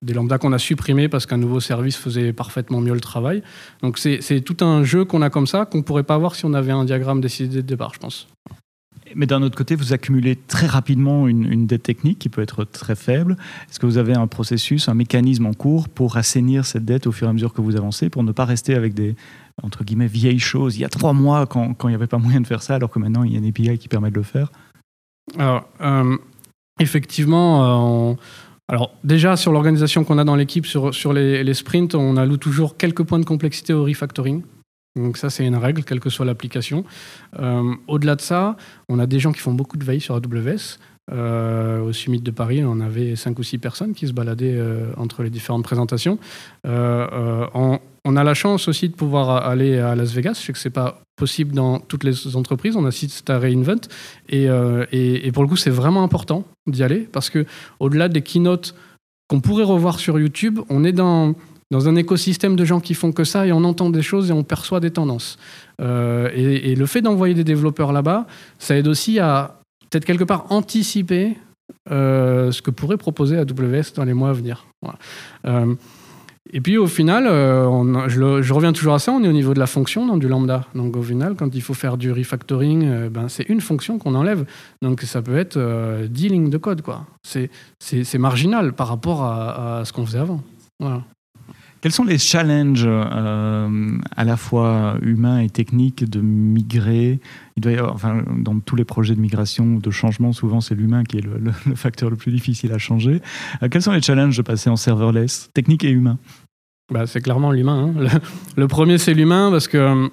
des 0.01 0.15
lambdas 0.15 0.39
qu'on 0.39 0.55
a 0.55 0.59
supprimés 0.59 1.11
parce 1.11 1.27
qu'un 1.27 1.37
nouveau 1.37 1.61
service 1.61 1.99
faisait 1.99 2.33
parfaitement 2.33 2.81
mieux 2.81 2.95
le 2.95 3.01
travail. 3.01 3.43
Donc 3.83 3.99
c'est 3.99 4.41
tout 4.41 4.65
un 4.65 4.85
jeu 4.85 5.05
qu'on 5.05 5.21
a 5.21 5.29
comme 5.29 5.47
ça 5.47 5.67
qu'on 5.67 5.79
ne 5.79 5.83
pourrait 5.83 6.03
pas 6.03 6.15
avoir 6.15 6.35
si 6.35 6.47
on 6.47 6.55
avait 6.55 6.73
un 6.73 6.87
diagramme 6.87 7.21
décidé 7.21 7.57
de 7.57 7.61
départ, 7.61 7.93
je 7.93 7.99
pense. 7.99 8.27
Mais 9.15 9.27
d'un 9.27 9.43
autre 9.43 9.57
côté, 9.57 9.75
vous 9.75 9.93
accumulez 9.93 10.37
très 10.37 10.67
rapidement 10.67 11.29
une, 11.29 11.67
dette 11.67 11.83
technique 11.83 12.19
qui 12.19 12.31
peut 12.31 12.41
être 12.41 12.65
très 12.65 12.95
faible. 12.95 13.37
Est-ce 13.69 13.79
que 13.79 13.85
vous 13.85 13.99
avez 13.99 14.15
un 14.15 14.27
processus, 14.27 14.89
un 14.89 14.95
mécanisme 14.95 15.45
en 15.45 15.53
cours 15.53 15.91
pour 15.91 16.17
assainir 16.17 16.65
cette 16.65 16.87
dette 16.87 17.07
au 17.07 17.13
fur 17.13 17.27
et 17.27 17.31
à 17.31 17.33
mesure 17.35 17.53
que 17.53 17.61
vous 17.61 17.77
avancez, 17.77 18.09
pour 18.09 18.23
ne 18.23 18.33
pas 18.33 18.47
rester 18.47 18.75
avec 18.75 18.95
des 18.95 19.15
entre 19.63 19.85
guillemets 19.85 20.07
vieilles 20.07 20.39
choses? 20.39 20.77
Il 20.77 20.81
y 20.81 20.85
a 20.87 20.89
trois 20.89 21.13
mois, 21.13 21.47
quand, 21.47 21.75
il 21.85 21.89
n'y 21.89 21.95
avait 21.95 22.07
pas 22.07 22.19
moyen 22.19 22.41
de 22.41 22.47
faire 22.47 22.63
ça, 22.63 22.77
alors 22.77 22.91
que 22.91 22.99
maintenant 22.99 23.25
il 23.25 23.33
y 23.33 23.35
a 23.35 23.39
une 23.39 23.47
API 23.47 23.79
qui 23.79 23.89
permet 23.89 24.11
de 24.11 24.17
le 24.17 24.23
faire. 24.23 24.53
Alors, 25.39 25.69
euh, 25.81 26.17
effectivement, 26.81 28.11
euh, 28.11 28.15
alors 28.69 28.93
déjà 29.05 29.37
sur 29.37 29.53
l'organisation 29.53 30.03
qu'on 30.03 30.19
a 30.19 30.25
dans 30.25 30.35
l'équipe, 30.35 30.67
sur, 30.67 31.13
les, 31.13 31.55
sprints, 31.55 31.95
on 31.95 32.17
alloue 32.17 32.39
toujours 32.39 32.77
quelques 32.77 33.05
points 33.05 33.21
de 33.21 33.25
complexité 33.25 33.73
au 33.73 33.85
refactoring. 33.85 34.43
Donc 34.97 35.19
ça, 35.19 35.31
c'est 35.31 35.47
une 35.47 35.57
règle, 35.57 35.85
quelle 35.85 36.01
que 36.01 36.11
soit 36.11 36.27
l'application. 36.27 36.85
Euh, 37.39 37.75
au-delà 37.87 38.17
de 38.17 38.21
ça, 38.21 38.57
on 38.89 38.99
a 38.99 39.07
des 39.07 39.21
gens 39.21 39.31
qui 39.31 39.39
font 39.39 39.53
beaucoup 39.53 39.77
de 39.77 39.85
veille 39.85 40.01
sur 40.01 40.17
AWS. 40.17 40.79
Euh, 41.13 41.81
au 41.81 41.93
Summit 41.93 42.21
de 42.21 42.31
Paris, 42.31 42.63
on 42.65 42.81
avait 42.81 43.17
cinq 43.17 43.39
ou 43.39 43.43
six 43.43 43.59
personnes 43.59 43.95
qui 43.95 44.07
se 44.07 44.13
baladaient 44.13 44.61
entre 44.97 45.23
les 45.23 45.31
différentes 45.31 45.65
présentations. 45.65 46.19
En, 46.65 47.79
on 48.05 48.17
a 48.17 48.25
la 48.25 48.35
chance 48.35 48.69
aussi 48.69 48.89
de 48.89 48.95
pouvoir 48.95 49.47
aller 49.47 49.79
à 49.79 49.95
Las 49.95 50.13
Vegas. 50.13 50.39
Je 50.41 50.47
sais 50.47 50.53
que 50.53 50.59
c'est 50.59 50.71
pas 50.71 51.03
possible 51.17 51.55
dans 51.55 51.79
toutes 51.81 52.05
les 52.05 52.35
entreprises. 52.35 52.77
On 52.77 52.87
assiste 52.87 53.29
à 53.29 53.39
Reinvent 53.39 53.89
euh, 54.33 54.87
et, 54.91 55.31
pour 55.33 55.43
le 55.43 55.49
coup, 55.49 55.57
c'est 55.57 55.71
vraiment 55.71 56.03
important 56.03 56.45
d'y 56.67 56.83
aller 56.83 57.01
parce 57.01 57.29
que 57.29 57.45
au-delà 57.79 58.09
des 58.09 58.23
keynotes 58.23 58.75
qu'on 59.29 59.41
pourrait 59.41 59.65
revoir 59.65 60.01
sur 60.01 60.19
YouTube, 60.19 60.61
on 60.69 60.83
est 60.85 60.93
dans 60.93 61.35
dans 61.73 61.89
un 61.89 61.95
écosystème 61.95 62.57
de 62.57 62.65
gens 62.65 62.81
qui 62.81 62.95
font 62.95 63.13
que 63.13 63.23
ça 63.23 63.47
et 63.47 63.53
on 63.53 63.63
entend 63.63 63.91
des 63.91 64.03
choses 64.03 64.31
et 64.31 64.33
on 64.33 64.43
perçoit 64.43 64.81
des 64.81 64.91
tendances. 64.91 65.39
Euh, 65.81 66.29
et, 66.35 66.75
le 66.75 66.87
fait 66.87 67.01
d'envoyer 67.01 67.33
des 67.33 67.45
développeurs 67.45 67.93
là-bas, 67.93 68.27
ça 68.59 68.77
aide 68.77 68.89
aussi 68.89 69.21
à 69.21 69.60
peut-être 69.91 70.05
quelque 70.05 70.25
part 70.25 70.47
anticiper 70.51 71.37
euh, 71.91 72.51
ce 72.53 72.63
que 72.63 72.71
pourrait 72.71 72.97
proposer 72.97 73.37
AWS 73.37 73.95
dans 73.95 74.05
les 74.05 74.15
mois 74.15 74.31
à 74.31 74.33
venir. 74.33 74.67
Voilà. 74.83 74.99
Et 76.53 76.61
puis 76.61 76.79
au 76.79 76.87
final, 76.87 77.27
euh, 77.27 78.09
je, 78.09 78.53
reviens 78.53 78.73
toujours 78.73 78.95
à 78.95 78.99
ça, 78.99 79.13
on 79.13 79.23
est 79.23 79.29
au 79.29 79.33
niveau 79.33 79.55
de 79.55 79.59
la 79.59 79.67
fonction 79.67 80.07
dans 80.07 80.17
du 80.17 80.27
lambda. 80.27 80.67
Donc 80.75 80.97
au 80.97 81.03
final, 81.03 81.35
quand 81.37 81.55
il 81.55 81.63
faut 81.63 81.75
faire 81.75 81.97
du 81.97 82.11
refactoring, 82.11 82.87
euh, 82.87 83.09
ben, 83.09 83.29
c'est 83.29 83.49
une 83.49 83.61
fonction 83.61 83.99
qu'on 83.99 84.15
enlève. 84.15 84.45
Donc 84.83 85.03
ça 85.03 85.23
peut 85.23 85.37
être 85.37 85.57
euh, 85.57 86.09
10 86.09 86.29
lignes 86.29 86.51
de 86.51 86.59
code. 86.59 86.83
quoi. 86.83 87.07
C'est 87.23 88.19
marginal 88.19 88.73
par 88.73 88.89
rapport 88.89 89.25
à, 89.25 89.83
ce 89.85 89.93
qu'on 89.93 90.05
faisait 90.05 90.19
avant. 90.19 90.43
Quels 91.81 91.93
sont 91.93 92.05
les 92.05 92.19
challenges 92.19 92.85
euh, 92.87 93.99
à 94.15 94.25
la 94.25 94.37
fois 94.37 94.99
humains 95.01 95.41
et 95.41 95.49
techniques 95.49 96.09
de 96.09 96.21
migrer? 96.21 97.21
Il 97.57 97.63
doit 97.63 97.73
y 97.73 97.77
avoir, 97.77 97.97
Dans 98.39 98.59
tous 98.61 98.77
les 98.77 98.85
projets 98.85 99.15
de 99.15 99.21
migration, 99.21 99.79
de 99.79 99.91
changement, 99.91 100.33
souvent 100.33 100.61
c'est 100.61 100.75
l'humain 100.75 101.05
qui 101.05 101.19
est 101.19 101.25
le, 101.25 101.53
facteur 101.75 102.11
le 102.11 102.17
plus 102.17 102.33
difficile 102.33 102.73
à 102.73 102.79
changer. 102.79 103.23
quels 103.71 103.83
sont 103.83 103.93
les 103.93 104.03
challenges 104.03 104.37
de 104.37 104.43
passer 104.43 104.69
en 104.69 104.77
serverless, 104.77 105.51
technique 105.55 105.85
et 105.85 105.91
humain 105.91 106.19
bah, 106.91 107.07
c'est 107.07 107.21
clairement 107.21 107.53
l'humain. 107.53 107.93
Hein. 107.97 108.21
Le, 108.57 108.67
premier, 108.67 108.99
c'est 108.99 109.15
l'humain 109.15 109.51
parce 109.51 109.69
que 109.69 109.79
euh, 109.79 110.09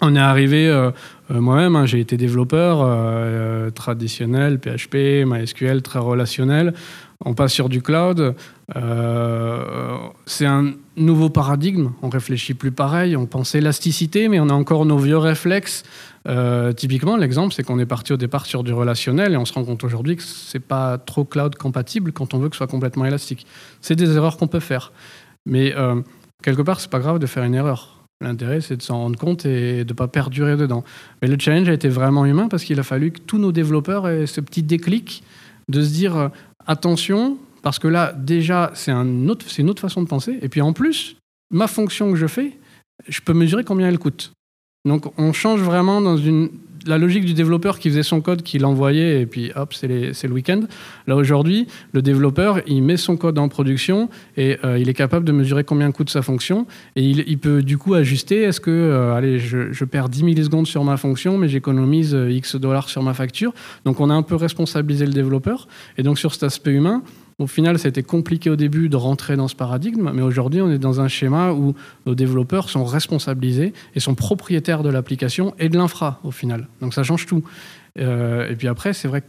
on 0.00 0.14
est 0.14 0.20
arrivé, 0.20 0.68
euh, 0.68 0.90
euh, 1.30 1.40
moi-même, 1.40 1.76
hein, 1.76 1.86
j'ai 1.86 2.00
été 2.00 2.16
développeur 2.16 3.72
traditionnel, 3.74 4.58
PHP, 4.58 5.24
MySQL, 5.26 5.82
très 5.82 5.98
relationnel. 5.98 6.74
On 7.24 7.34
passe 7.34 7.52
sur 7.52 7.68
du 7.68 7.82
cloud. 7.82 8.34
c'est 10.26 10.46
un 10.46 10.72
nouveau 10.96 11.28
paradigme. 11.28 11.90
On 12.02 12.08
réfléchit 12.08 12.54
plus 12.54 12.72
pareil. 12.72 13.14
On 13.16 13.26
pense 13.26 13.54
élasticité, 13.54 14.28
mais 14.28 14.40
on 14.40 14.48
a 14.48 14.54
encore 14.54 14.86
nos 14.86 14.96
vieux 14.96 15.18
réflexes. 15.18 15.84
typiquement, 16.76 17.16
l'exemple, 17.16 17.52
c'est 17.52 17.62
qu'on 17.62 17.78
est 17.78 17.86
parti 17.86 18.14
au 18.14 18.16
départ 18.16 18.46
sur 18.46 18.64
du 18.64 18.72
relationnel 18.72 19.34
et 19.34 19.36
on 19.36 19.44
se 19.44 19.52
rend 19.52 19.64
compte 19.64 19.84
aujourd'hui 19.84 20.16
que 20.16 20.22
c'est 20.22 20.66
pas 20.66 20.96
trop 20.96 21.24
cloud 21.24 21.54
compatible 21.56 22.12
quand 22.12 22.32
on 22.32 22.38
veut 22.38 22.48
que 22.48 22.56
ce 22.56 22.58
soit 22.58 22.66
complètement 22.66 23.04
élastique. 23.04 23.46
C'est 23.82 23.96
des 23.96 24.16
erreurs 24.16 24.38
qu'on 24.38 24.48
peut 24.48 24.60
faire. 24.60 24.92
Mais 25.46 25.74
euh, 25.76 26.00
quelque 26.42 26.62
part, 26.62 26.80
c'est 26.80 26.90
pas 26.90 26.98
grave 26.98 27.18
de 27.18 27.26
faire 27.26 27.44
une 27.44 27.54
erreur. 27.54 27.99
L'intérêt, 28.22 28.60
c'est 28.60 28.76
de 28.76 28.82
s'en 28.82 28.98
rendre 28.98 29.18
compte 29.18 29.46
et 29.46 29.84
de 29.84 29.92
ne 29.92 29.96
pas 29.96 30.06
perdurer 30.06 30.56
dedans. 30.56 30.84
Mais 31.22 31.28
le 31.28 31.38
challenge 31.38 31.68
a 31.70 31.72
été 31.72 31.88
vraiment 31.88 32.26
humain 32.26 32.48
parce 32.48 32.64
qu'il 32.64 32.78
a 32.78 32.82
fallu 32.82 33.12
que 33.12 33.20
tous 33.20 33.38
nos 33.38 33.50
développeurs 33.50 34.06
aient 34.08 34.26
ce 34.26 34.42
petit 34.42 34.62
déclic 34.62 35.22
de 35.70 35.82
se 35.82 35.90
dire 35.90 36.16
euh, 36.16 36.28
attention, 36.66 37.38
parce 37.62 37.78
que 37.78 37.88
là, 37.88 38.12
déjà, 38.12 38.72
c'est 38.74 38.92
une 38.92 39.30
autre 39.30 39.80
façon 39.80 40.02
de 40.02 40.08
penser. 40.08 40.38
Et 40.42 40.48
puis 40.50 40.60
en 40.60 40.74
plus, 40.74 41.16
ma 41.50 41.66
fonction 41.66 42.10
que 42.10 42.16
je 42.16 42.26
fais, 42.26 42.58
je 43.08 43.20
peux 43.20 43.32
mesurer 43.32 43.64
combien 43.64 43.88
elle 43.88 43.98
coûte. 43.98 44.32
Donc 44.86 45.12
on 45.18 45.32
change 45.32 45.60
vraiment 45.60 46.00
dans 46.00 46.16
une, 46.16 46.50
la 46.86 46.98
logique 46.98 47.24
du 47.24 47.34
développeur 47.34 47.78
qui 47.78 47.88
faisait 47.88 48.02
son 48.02 48.20
code, 48.20 48.42
qui 48.42 48.58
l'envoyait, 48.58 49.20
et 49.20 49.26
puis 49.26 49.50
hop, 49.54 49.74
c'est 49.74 49.88
le 49.88 50.32
week-end. 50.32 50.60
Là, 51.06 51.16
aujourd'hui, 51.16 51.66
le 51.92 52.02
développeur, 52.02 52.60
il 52.66 52.82
met 52.82 52.96
son 52.96 53.16
code 53.16 53.38
en 53.38 53.48
production 53.48 54.08
et 54.36 54.58
euh, 54.64 54.78
il 54.78 54.88
est 54.88 54.94
capable 54.94 55.24
de 55.24 55.32
mesurer 55.32 55.64
combien 55.64 55.90
coûte 55.92 56.10
sa 56.10 56.22
fonction. 56.22 56.66
Et 56.96 57.02
il, 57.02 57.38
peut 57.38 57.62
du 57.62 57.78
coup 57.78 57.94
ajuster 57.94 58.42
est-ce 58.42 58.60
que, 58.60 58.70
euh, 58.70 59.14
allez, 59.14 59.38
je, 59.38 59.84
perds 59.84 60.08
10 60.08 60.24
millisecondes 60.24 60.66
sur 60.66 60.84
ma 60.84 60.96
fonction, 60.96 61.38
mais 61.38 61.48
j'économise 61.48 62.14
euh, 62.14 62.30
X 62.30 62.56
dollars 62.56 62.88
sur 62.88 63.02
ma 63.02 63.14
facture? 63.14 63.52
Donc, 63.84 64.00
on 64.00 64.10
a 64.10 64.14
un 64.14 64.22
peu 64.22 64.36
responsabilisé 64.36 65.06
le 65.06 65.12
développeur. 65.12 65.68
Et 65.98 66.02
donc, 66.02 66.18
sur 66.18 66.32
cet 66.32 66.44
aspect 66.44 66.72
humain, 66.72 67.02
au 67.40 67.46
final, 67.46 67.76
été 67.82 68.02
compliqué 68.02 68.50
au 68.50 68.56
début 68.56 68.90
de 68.90 68.96
rentrer 68.96 69.34
dans 69.34 69.48
ce 69.48 69.56
paradigme, 69.56 70.10
mais 70.12 70.20
aujourd'hui, 70.20 70.60
on 70.60 70.70
est 70.70 70.78
dans 70.78 71.00
un 71.00 71.08
schéma 71.08 71.52
où 71.52 71.74
nos 72.04 72.14
développeurs 72.14 72.68
sont 72.68 72.84
responsabilisés 72.84 73.72
et 73.94 74.00
sont 74.00 74.14
propriétaires 74.14 74.82
de 74.82 74.90
l'application 74.90 75.54
et 75.58 75.70
de 75.70 75.78
l'infra, 75.78 76.20
au 76.22 76.30
final. 76.30 76.68
Donc 76.82 76.92
ça 76.92 77.02
change 77.02 77.24
tout. 77.24 77.42
Euh, 77.98 78.50
et 78.50 78.56
puis 78.56 78.68
après, 78.68 78.92
c'est 78.92 79.08
vrai 79.08 79.22
que 79.22 79.26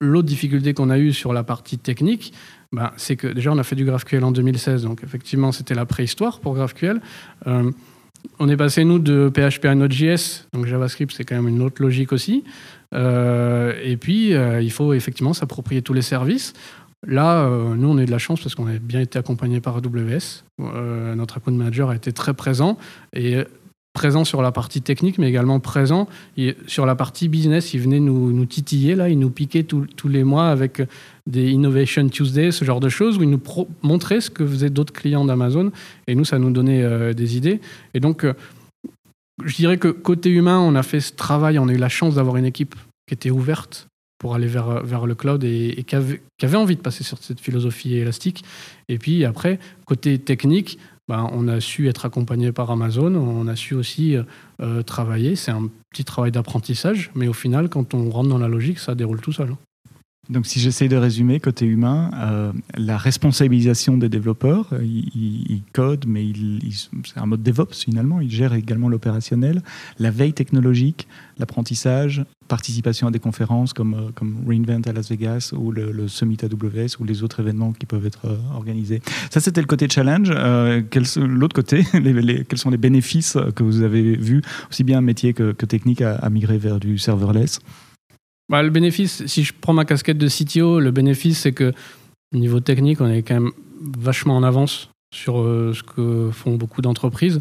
l'autre 0.00 0.26
difficulté 0.26 0.74
qu'on 0.74 0.90
a 0.90 0.98
eue 0.98 1.12
sur 1.12 1.32
la 1.32 1.44
partie 1.44 1.78
technique, 1.78 2.34
ben, 2.72 2.90
c'est 2.96 3.14
que 3.14 3.28
déjà, 3.28 3.52
on 3.52 3.58
a 3.58 3.62
fait 3.62 3.76
du 3.76 3.84
GraphQL 3.84 4.24
en 4.24 4.32
2016, 4.32 4.82
donc 4.82 5.04
effectivement, 5.04 5.52
c'était 5.52 5.74
la 5.74 5.86
préhistoire 5.86 6.40
pour 6.40 6.54
GraphQL. 6.54 7.00
Euh, 7.46 7.70
on 8.40 8.48
est 8.48 8.56
passé, 8.56 8.84
nous, 8.84 8.98
de 8.98 9.30
PHP 9.32 9.66
à 9.66 9.76
Node.js, 9.76 10.48
donc 10.52 10.66
JavaScript, 10.66 11.12
c'est 11.16 11.24
quand 11.24 11.36
même 11.36 11.48
une 11.48 11.62
autre 11.62 11.80
logique 11.80 12.12
aussi. 12.12 12.42
Euh, 12.92 13.72
et 13.82 13.96
puis, 13.96 14.30
il 14.30 14.70
faut 14.70 14.92
effectivement 14.94 15.32
s'approprier 15.32 15.82
tous 15.82 15.92
les 15.92 16.02
services. 16.02 16.54
Là, 17.06 17.44
euh, 17.44 17.74
nous, 17.74 17.88
on 17.88 17.98
a 17.98 18.02
eu 18.02 18.06
de 18.06 18.10
la 18.10 18.18
chance 18.18 18.40
parce 18.40 18.54
qu'on 18.54 18.66
a 18.66 18.78
bien 18.78 19.00
été 19.00 19.18
accompagné 19.18 19.60
par 19.60 19.76
AWS. 19.76 20.44
Euh, 20.60 21.14
notre 21.14 21.38
account 21.38 21.52
manager 21.52 21.90
a 21.90 21.96
été 21.96 22.12
très 22.12 22.32
présent 22.32 22.78
et 23.12 23.38
présent 23.92 24.24
sur 24.24 24.40
la 24.40 24.52
partie 24.52 24.80
technique, 24.80 25.18
mais 25.18 25.28
également 25.28 25.60
présent 25.60 26.08
sur 26.66 26.86
la 26.86 26.94
partie 26.94 27.28
business. 27.28 27.74
Il 27.74 27.80
venait 27.80 28.00
nous, 28.00 28.46
titiller, 28.46 28.94
là, 28.94 29.08
il 29.08 29.18
nous 29.18 29.30
piquait 29.30 29.64
tous 29.64 30.08
les 30.08 30.24
mois 30.24 30.48
avec 30.48 30.80
des 31.26 31.50
Innovation 31.50 32.08
Tuesday, 32.08 32.52
ce 32.52 32.64
genre 32.64 32.80
de 32.80 32.88
choses, 32.88 33.18
où 33.18 33.22
il 33.22 33.30
nous 33.30 33.42
montrait 33.82 34.20
ce 34.20 34.30
que 34.30 34.46
faisaient 34.46 34.70
d'autres 34.70 34.94
clients 34.94 35.24
d'Amazon. 35.24 35.72
Et 36.06 36.14
nous, 36.14 36.24
ça 36.24 36.38
nous 36.38 36.50
donnait 36.50 36.82
euh, 36.82 37.12
des 37.12 37.36
idées. 37.36 37.60
Et 37.94 38.00
donc, 38.00 38.24
je 39.44 39.56
dirais 39.56 39.76
que 39.76 39.88
côté 39.88 40.30
humain, 40.30 40.58
on 40.58 40.74
a 40.74 40.82
fait 40.82 41.00
ce 41.00 41.12
travail, 41.12 41.58
on 41.58 41.68
a 41.68 41.72
eu 41.72 41.78
la 41.78 41.88
chance 41.88 42.14
d'avoir 42.14 42.36
une 42.36 42.46
équipe 42.46 42.74
qui 43.06 43.14
était 43.14 43.30
ouverte 43.30 43.88
pour 44.22 44.36
aller 44.36 44.46
vers, 44.46 44.84
vers 44.84 45.04
le 45.04 45.16
cloud 45.16 45.42
et, 45.42 45.84
qui, 45.84 45.96
avait, 45.96 46.56
envie 46.56 46.76
de 46.76 46.80
passer 46.80 47.02
sur 47.02 47.18
cette 47.18 47.40
philosophie 47.40 47.96
élastique. 47.96 48.44
Et 48.88 48.96
puis 48.96 49.24
après, 49.24 49.58
côté 49.84 50.16
technique, 50.20 50.78
ben, 51.08 51.28
on 51.32 51.48
a 51.48 51.60
su 51.60 51.88
être 51.88 52.06
accompagné 52.06 52.52
par 52.52 52.70
Amazon, 52.70 53.16
on 53.16 53.48
a 53.48 53.56
su 53.56 53.74
aussi 53.74 54.16
euh, 54.60 54.82
travailler. 54.84 55.34
C'est 55.34 55.50
un 55.50 55.68
petit 55.90 56.04
travail 56.04 56.30
d'apprentissage, 56.30 57.10
mais 57.16 57.26
au 57.26 57.32
final, 57.32 57.68
quand 57.68 57.94
on 57.94 58.10
rentre 58.10 58.28
dans 58.28 58.38
la 58.38 58.46
logique, 58.46 58.78
ça 58.78 58.94
déroule 58.94 59.20
tout 59.20 59.32
seul. 59.32 59.56
Donc 60.30 60.46
si 60.46 60.60
j'essaie 60.60 60.86
de 60.86 60.96
résumer, 60.96 61.40
côté 61.40 61.66
humain, 61.66 62.10
euh, 62.14 62.52
la 62.76 62.96
responsabilisation 62.96 63.96
des 63.96 64.08
développeurs, 64.08 64.68
euh, 64.72 64.84
ils, 64.84 65.62
codent, 65.72 66.04
mais 66.06 66.24
c'est 67.04 67.18
un 67.18 67.26
mode 67.26 67.42
DevOps 67.42 67.74
finalement, 67.74 68.20
ils 68.20 68.30
gèrent 68.30 68.54
également 68.54 68.88
l'opérationnel, 68.88 69.62
la 69.98 70.12
veille 70.12 70.32
technologique, 70.32 71.08
l'apprentissage, 71.38 72.24
participation 72.46 73.08
à 73.08 73.10
des 73.10 73.18
conférences 73.18 73.72
comme, 73.72 73.94
euh, 73.94 74.10
comme 74.14 74.36
Reinvent 74.46 74.82
à 74.86 74.92
Las 74.92 75.10
Vegas 75.10 75.52
ou 75.56 75.72
le, 75.72 76.06
Summit 76.06 76.38
AWS 76.42 77.00
ou 77.00 77.04
les 77.04 77.24
autres 77.24 77.40
événements 77.40 77.72
qui 77.72 77.86
peuvent 77.86 78.06
être 78.06 78.38
organisés. 78.54 79.02
Ça 79.28 79.40
c'était 79.40 79.60
le 79.60 79.66
côté 79.66 79.88
challenge. 79.88 80.30
L'autre 81.16 81.54
côté, 81.54 81.84
quels 82.48 82.58
sont 82.58 82.70
les 82.70 82.76
bénéfices 82.76 83.36
que 83.56 83.64
vous 83.64 83.82
avez 83.82 84.16
vus, 84.16 84.42
aussi 84.70 84.84
bien 84.84 85.00
métier 85.00 85.34
que, 85.34 85.52
technique 85.52 86.00
à 86.00 86.30
migrer 86.30 86.58
vers 86.58 86.78
du 86.78 86.96
serverless? 86.96 87.58
Bah, 88.52 88.62
le 88.62 88.68
bénéfice, 88.68 89.24
si 89.24 89.44
je 89.44 89.54
prends 89.58 89.72
ma 89.72 89.86
casquette 89.86 90.18
de 90.18 90.28
CTO, 90.28 90.78
le 90.78 90.90
bénéfice, 90.90 91.40
c'est 91.40 91.52
que 91.52 91.72
niveau 92.34 92.60
technique, 92.60 93.00
on 93.00 93.08
est 93.08 93.22
quand 93.22 93.40
même 93.40 93.52
vachement 93.98 94.36
en 94.36 94.42
avance 94.42 94.90
sur 95.14 95.40
euh, 95.40 95.72
ce 95.74 95.82
que 95.82 96.28
font 96.30 96.56
beaucoup 96.56 96.82
d'entreprises. 96.82 97.40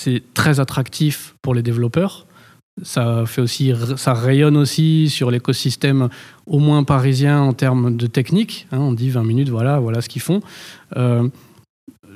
C'est 0.00 0.22
très 0.32 0.60
attractif 0.60 1.34
pour 1.42 1.54
les 1.54 1.62
développeurs. 1.62 2.28
Ça, 2.84 3.24
fait 3.26 3.40
aussi, 3.40 3.72
ça 3.96 4.14
rayonne 4.14 4.56
aussi 4.56 5.10
sur 5.10 5.32
l'écosystème 5.32 6.08
au 6.46 6.60
moins 6.60 6.84
parisien 6.84 7.40
en 7.40 7.52
termes 7.52 7.96
de 7.96 8.06
technique. 8.06 8.68
Hein. 8.70 8.78
on 8.78 8.92
dit 8.92 9.10
20 9.10 9.24
minutes, 9.24 9.48
voilà, 9.48 9.80
voilà 9.80 10.02
ce 10.02 10.08
qu'ils 10.08 10.22
font. 10.22 10.40
Euh, 10.96 11.28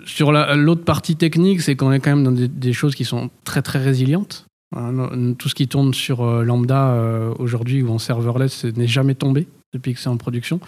sur 0.04 0.30
l'autre 0.30 0.84
partie 0.84 1.16
technique, 1.16 1.60
c'est 1.60 1.74
qu'on 1.74 1.90
est 1.90 1.98
quand 1.98 2.14
même 2.14 2.24
dans 2.24 2.30
des, 2.32 2.72
choses 2.72 2.94
qui 2.94 3.04
sont 3.04 3.30
très 3.42 3.62
très 3.62 3.80
résilientes. 3.80 4.47
Hein, 4.76 5.34
tout 5.38 5.48
ce 5.48 5.54
qui 5.54 5.66
tourne 5.66 5.94
sur 5.94 6.22
euh, 6.22 6.44
Lambda 6.44 6.90
euh, 6.90 7.34
aujourd'hui 7.38 7.82
ou 7.82 7.90
en 7.90 7.98
serverless 7.98 8.64
n'est 8.64 8.86
jamais 8.86 9.14
tombé 9.14 9.48
depuis 9.72 9.94
que 9.94 10.00
c'est 10.00 10.10
en 10.10 10.18
production. 10.18 10.60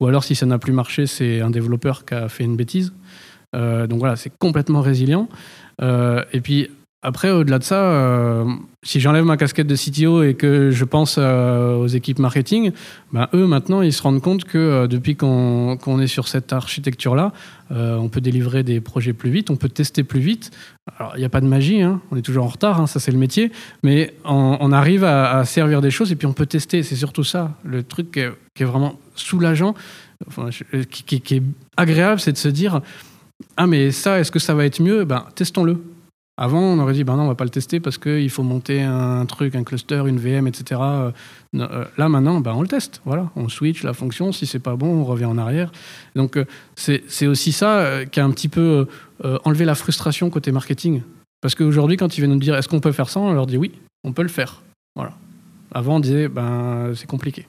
Ou 0.00 0.06
alors, 0.06 0.24
si 0.24 0.34
ça 0.34 0.44
n'a 0.44 0.58
plus 0.58 0.72
marché, 0.72 1.06
c'est 1.06 1.40
un 1.40 1.50
développeur 1.50 2.04
qui 2.04 2.14
a 2.14 2.28
fait 2.28 2.44
une 2.44 2.56
bêtise. 2.56 2.92
Euh, 3.54 3.86
donc 3.86 4.00
voilà, 4.00 4.16
c'est 4.16 4.36
complètement 4.36 4.80
résilient. 4.80 5.28
et 5.80 6.40
puis, 6.42 6.68
après, 7.06 7.30
au-delà 7.30 7.58
de 7.58 7.64
ça, 7.64 7.76
euh, 7.76 8.46
si 8.82 8.98
j'enlève 8.98 9.26
ma 9.26 9.36
casquette 9.36 9.66
de 9.66 9.76
CTO 9.76 10.22
et 10.22 10.32
que 10.32 10.70
je 10.70 10.84
pense 10.86 11.16
euh, 11.18 11.76
aux 11.76 11.86
équipes 11.86 12.18
marketing, 12.18 12.72
ben, 13.12 13.28
eux, 13.34 13.46
maintenant, 13.46 13.82
ils 13.82 13.92
se 13.92 14.02
rendent 14.02 14.22
compte 14.22 14.44
que 14.44 14.56
euh, 14.56 14.86
depuis 14.86 15.14
qu'on 15.14 16.00
est 16.00 16.06
sur 16.06 16.28
cette 16.28 16.54
architecture-là, 16.54 17.32
on 17.70 18.08
peut 18.08 18.20
délivrer 18.20 18.62
des 18.62 18.80
projets 18.80 19.12
plus 19.12 19.30
vite, 19.30 19.50
on 19.50 19.56
peut 19.56 19.68
tester 19.68 20.02
plus 20.02 20.20
vite. 20.20 20.50
Alors, 20.96 21.12
il 21.16 21.18
n'y 21.18 21.24
a 21.24 21.28
pas 21.28 21.40
de 21.40 21.46
magie, 21.46 21.82
hein, 21.82 22.00
on 22.10 22.16
est 22.16 22.22
toujours 22.22 22.44
en 22.44 22.48
retard, 22.48 22.80
hein, 22.80 22.86
ça 22.86 23.00
c'est 23.00 23.10
le 23.10 23.18
métier, 23.18 23.50
mais 23.82 24.14
on, 24.24 24.70
arrive 24.70 25.02
à, 25.02 25.44
servir 25.44 25.80
des 25.80 25.90
choses 25.90 26.12
et 26.12 26.16
puis 26.16 26.26
on 26.26 26.32
peut 26.32 26.46
tester. 26.46 26.84
C'est 26.84 26.94
surtout 26.94 27.24
ça, 27.24 27.50
le 27.64 27.82
truc 27.82 28.12
qui 28.12 28.20
est, 28.20 28.64
vraiment 28.64 28.98
soulageant, 29.16 29.74
qui, 30.88 31.16
est 31.16 31.42
agréable, 31.76 32.20
c'est 32.20 32.32
de 32.32 32.38
se 32.38 32.48
dire 32.48 32.80
Ah, 33.56 33.66
mais 33.66 33.90
ça, 33.90 34.20
est-ce 34.20 34.30
que 34.30 34.38
ça 34.38 34.54
va 34.54 34.64
être 34.64 34.80
mieux? 34.80 35.04
Ben, 35.04 35.26
testons-le 35.34 35.82
avant, 36.36 36.60
on 36.60 36.80
aurait 36.80 36.94
dit, 36.94 37.04
ben 37.04 37.16
non, 37.16 37.24
on 37.24 37.28
va 37.28 37.36
pas 37.36 37.44
le 37.44 37.50
tester 37.50 37.78
parce 37.78 37.96
qu'il 37.96 38.28
faut 38.28 38.42
monter 38.42 38.82
un 38.82 39.24
truc, 39.24 39.54
un 39.54 39.62
cluster, 39.62 40.02
une 40.06 40.18
VM, 40.18 40.48
etc. 40.48 40.80
Euh, 40.82 41.10
euh, 41.54 41.84
là, 41.96 42.08
maintenant, 42.08 42.40
ben, 42.40 42.54
on 42.54 42.62
le 42.62 42.66
teste. 42.66 43.00
Voilà, 43.04 43.30
on 43.36 43.48
switch 43.48 43.84
la 43.84 43.92
fonction. 43.92 44.32
Si 44.32 44.46
c'est 44.46 44.58
pas 44.58 44.74
bon, 44.74 44.88
on 45.00 45.04
revient 45.04 45.26
en 45.26 45.38
arrière. 45.38 45.70
Donc, 46.16 46.36
euh, 46.36 46.44
c'est 46.74 47.26
aussi 47.28 47.52
ça 47.52 48.04
qui 48.10 48.18
a 48.18 48.24
un 48.24 48.30
petit 48.32 48.48
peu 48.48 48.88
enlevé 49.44 49.64
la 49.64 49.76
frustration 49.76 50.28
côté 50.28 50.50
marketing. 50.50 51.02
Parce 51.40 51.54
qu'aujourd'hui, 51.54 51.96
quand 51.96 52.16
ils 52.16 52.20
viennent 52.20 52.32
nous 52.32 52.38
dire, 52.40 52.56
est-ce 52.56 52.68
qu'on 52.68 52.80
peut 52.80 52.92
faire 52.92 53.08
ça 53.08 53.20
On 53.20 53.32
leur 53.32 53.46
dit, 53.46 53.56
oui, 53.56 53.70
on 54.02 54.12
peut 54.12 54.22
le 54.22 54.28
faire. 54.28 54.62
Voilà. 54.96 55.12
Avant, 55.72 55.96
on 55.96 56.00
disait, 56.00 56.26
ben, 56.26 56.92
c'est 56.96 57.06
compliqué. 57.06 57.46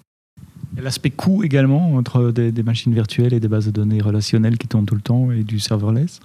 L'aspect 0.78 1.10
coût 1.10 1.44
également, 1.44 1.96
entre 1.96 2.32
des, 2.32 2.52
des, 2.52 2.64
machines 2.64 2.94
virtuelles 2.94 3.34
et 3.34 3.40
des 3.40 3.48
bases 3.48 3.66
de 3.66 3.72
données 3.72 4.02
relationnelles 4.02 4.58
qui 4.58 4.68
tournent 4.68 4.86
tout 4.86 4.96
le 4.96 5.02
temps 5.02 5.32
et 5.32 5.44
du 5.44 5.60
serverless 5.60 6.20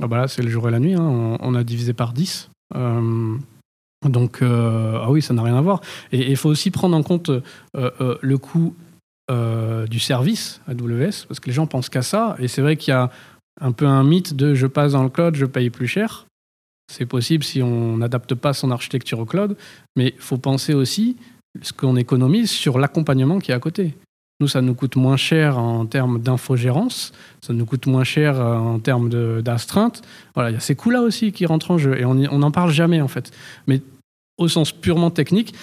ah 0.00 0.06
bah 0.06 0.18
là, 0.18 0.28
c'est 0.28 0.42
le 0.42 0.48
jour 0.48 0.68
et 0.68 0.70
la 0.70 0.78
nuit. 0.78 0.94
Hein. 0.94 1.36
On, 1.40 1.54
a 1.54 1.64
divisé 1.64 1.92
par 1.92 2.12
10. 2.12 2.50
Euh, 2.76 3.36
donc, 4.08 4.42
euh, 4.42 5.00
ah 5.02 5.10
oui, 5.10 5.22
ça 5.22 5.34
n'a 5.34 5.42
rien 5.42 5.56
à 5.56 5.60
voir. 5.60 5.80
Et 6.12 6.30
il 6.30 6.36
faut 6.36 6.48
aussi 6.48 6.70
prendre 6.70 6.96
en 6.96 7.02
compte 7.02 7.30
euh, 7.30 8.18
le 8.20 8.38
coût 8.38 8.74
du 9.90 10.00
service 10.00 10.62
AWS, 10.68 11.26
parce 11.28 11.38
que 11.38 11.48
les 11.48 11.52
gens 11.52 11.66
pensent 11.66 11.90
qu'à 11.90 12.00
ça. 12.00 12.34
Et 12.38 12.48
c'est 12.48 12.62
vrai 12.62 12.76
qu'il 12.76 12.92
y 12.92 12.94
a 12.94 13.10
un 13.60 13.72
peu 13.72 13.86
un 13.86 14.02
mythe 14.02 14.34
de 14.34 14.54
je 14.54 14.66
passe 14.66 14.92
dans 14.92 15.02
le 15.02 15.10
cloud, 15.10 15.34
je 15.34 15.44
paye 15.44 15.68
plus 15.68 15.86
cher. 15.86 16.26
C'est 16.90 17.04
possible 17.04 17.44
si 17.44 17.62
on 17.62 17.98
n'adapte 17.98 18.34
pas 18.34 18.54
son 18.54 18.70
architecture 18.70 19.18
au 19.18 19.26
cloud, 19.26 19.54
mais 19.96 20.14
il 20.16 20.22
faut 20.22 20.38
penser 20.38 20.72
aussi 20.72 21.18
ce 21.60 21.74
qu'on 21.74 21.96
économise 21.96 22.50
sur 22.50 22.78
l'accompagnement 22.78 23.38
qui 23.38 23.50
est 23.50 23.54
à 23.54 23.58
côté. 23.58 23.94
Nous, 24.40 24.46
ça 24.46 24.60
nous 24.62 24.74
coûte 24.74 24.94
moins 24.94 25.16
cher 25.16 25.58
en 25.58 25.84
termes 25.86 26.20
d'infogérance, 26.20 27.12
ça 27.40 27.52
nous 27.52 27.66
coûte 27.66 27.86
moins 27.86 28.04
cher 28.04 28.40
euh, 28.40 28.56
en 28.56 28.78
termes 28.78 29.08
d'astreinte. 29.42 30.02
Voilà, 30.34 30.50
il 30.50 30.54
y 30.54 30.56
a 30.56 30.60
ces 30.60 30.76
coûts-là 30.76 31.02
aussi 31.02 31.32
qui 31.32 31.44
rentrent 31.44 31.72
en 31.72 31.78
jeu 31.78 31.98
et 31.98 32.04
on 32.04 32.14
n'en 32.14 32.50
parle 32.52 32.70
jamais 32.70 33.00
en 33.00 33.08
fait. 33.08 33.32
Mais 33.66 33.82
au 34.36 34.46
sens 34.46 34.70
purement 34.70 35.10
technique, 35.10 35.54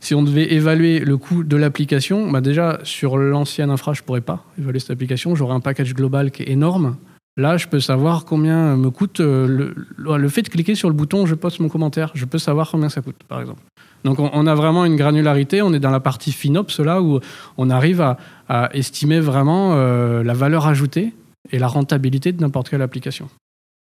si 0.00 0.14
on 0.14 0.22
devait 0.22 0.52
évaluer 0.52 1.00
le 1.00 1.16
coût 1.16 1.42
de 1.42 1.56
l'application, 1.56 2.30
bah 2.30 2.40
déjà 2.40 2.78
sur 2.84 3.18
l'ancienne 3.18 3.68
infra, 3.68 3.92
je 3.94 4.02
pourrais 4.02 4.20
pas 4.20 4.44
évaluer 4.58 4.78
cette 4.78 4.90
application. 4.90 5.34
J'aurais 5.34 5.54
un 5.54 5.60
package 5.60 5.92
global 5.94 6.30
qui 6.30 6.44
est 6.44 6.50
énorme. 6.50 6.96
Là, 7.40 7.56
je 7.56 7.68
peux 7.68 7.80
savoir 7.80 8.26
combien 8.26 8.76
me 8.76 8.90
coûte 8.90 9.20
euh, 9.20 9.72
le, 9.96 10.28
fait 10.28 10.42
de 10.42 10.50
cliquer 10.50 10.74
sur 10.74 10.90
le 10.90 10.94
bouton 10.94 11.24
je 11.24 11.34
poste 11.34 11.58
mon 11.60 11.70
commentaire. 11.70 12.10
Je 12.12 12.26
peux 12.26 12.36
savoir 12.36 12.70
combien 12.70 12.90
ça 12.90 13.00
coûte, 13.00 13.16
par 13.26 13.40
exemple. 13.40 13.62
Donc 14.04 14.18
on, 14.18 14.46
a 14.46 14.54
vraiment 14.54 14.84
une 14.84 14.96
granularité, 14.96 15.62
on 15.62 15.72
est 15.72 15.80
dans 15.80 15.90
la 15.90 16.00
partie 16.00 16.32
FinOps 16.32 16.80
là 16.80 17.00
où 17.00 17.18
on 17.56 17.70
arrive 17.70 18.02
à, 18.02 18.68
estimer 18.74 19.20
vraiment 19.20 19.72
euh, 19.74 20.22
la 20.22 20.34
valeur 20.34 20.66
ajoutée 20.66 21.14
et 21.50 21.58
la 21.58 21.66
rentabilité 21.66 22.32
de 22.32 22.42
n'importe 22.42 22.68
quelle 22.68 22.82
application. 22.82 23.30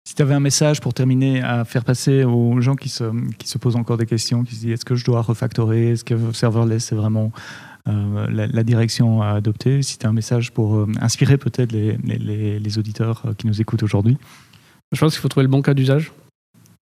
Si 0.07 0.13
tu 0.13 0.21
avais 0.21 0.35
un 0.35 0.39
message 0.39 0.79
pour 0.79 0.93
terminer 0.93 1.41
à 1.41 1.65
faire 1.65 1.83
passer 1.83 2.23
aux 2.23 2.61
gens 2.61 2.75
qui 2.75 2.89
se, 2.89 3.03
qui 3.37 3.47
se 3.47 3.57
posent 3.57 3.75
encore 3.75 3.97
des 3.97 4.05
questions, 4.05 4.43
qui 4.43 4.55
se 4.55 4.61
disent 4.61 4.73
est-ce 4.73 4.85
que 4.85 4.95
je 4.95 5.05
dois 5.05 5.21
refactorer, 5.21 5.91
est-ce 5.91 6.03
que 6.03 6.15
serverless 6.33 6.85
c'est 6.85 6.95
vraiment 6.95 7.31
euh, 7.87 8.27
la, 8.29 8.63
direction 8.63 9.21
à 9.21 9.29
adopter, 9.31 9.81
si 9.81 9.97
tu 9.97 10.05
as 10.05 10.09
un 10.09 10.13
message 10.13 10.51
pour 10.51 10.75
euh, 10.75 10.87
inspirer 11.01 11.37
peut-être 11.37 11.71
les, 11.71 11.97
les, 11.97 12.77
auditeurs 12.77 13.23
euh, 13.25 13.33
qui 13.33 13.47
nous 13.47 13.61
écoutent 13.61 13.83
aujourd'hui 13.83 14.17
Je 14.91 14.99
pense 14.99 15.13
qu'il 15.13 15.21
faut 15.21 15.29
trouver 15.29 15.43
le 15.43 15.49
bon 15.49 15.61
cas 15.61 15.73
d'usage. 15.73 16.11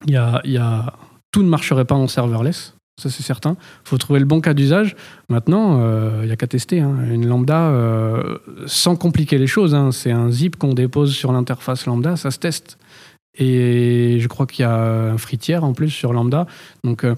Il 0.07 0.13
y 0.13 0.17
a, 0.17 0.41
il 0.45 0.53
y 0.53 0.59
a... 0.59 0.95
Tout 1.33 1.43
ne 1.43 1.49
marcherait 1.49 1.85
pas 1.85 1.97
en 1.97 2.07
serverless, 2.07 2.75
ça 3.01 3.11
c'est 3.11 3.25
certain. 3.25 3.57
Il 3.85 3.89
faut 3.89 3.99
trouver 3.99 4.21
le 4.21 4.25
bon 4.25 4.41
cas 4.41 4.55
d'usage. 4.55 4.95
Maintenant, 5.29 5.81
il 6.21 6.27
n'y 6.27 6.33
a 6.33 6.37
qu'à 6.37 6.47
tester. 6.47 6.79
Hein. 6.79 6.97
Une 7.11 7.27
lambda, 7.27 7.73
sans 8.67 8.95
compliquer 8.95 9.37
les 9.37 9.49
choses, 9.49 9.75
hein. 9.75 9.91
c'est 9.91 10.13
un 10.13 10.31
zip 10.31 10.55
qu'on 10.55 10.75
dépose 10.75 11.13
sur 11.13 11.33
l'interface 11.33 11.87
lambda, 11.87 12.17
ça 12.17 12.31
se 12.31 12.39
teste. 12.39 12.79
Et 13.37 14.19
je 14.21 14.29
crois 14.29 14.47
qu'il 14.47 14.63
y 14.63 14.67
a 14.67 14.75
un 14.75 15.19
fritière 15.19 15.65
en 15.65 15.73
plus 15.73 15.91
sur 15.91 16.13
Lambda. 16.13 16.47
Donc, 16.85 17.05
euh, 17.05 17.17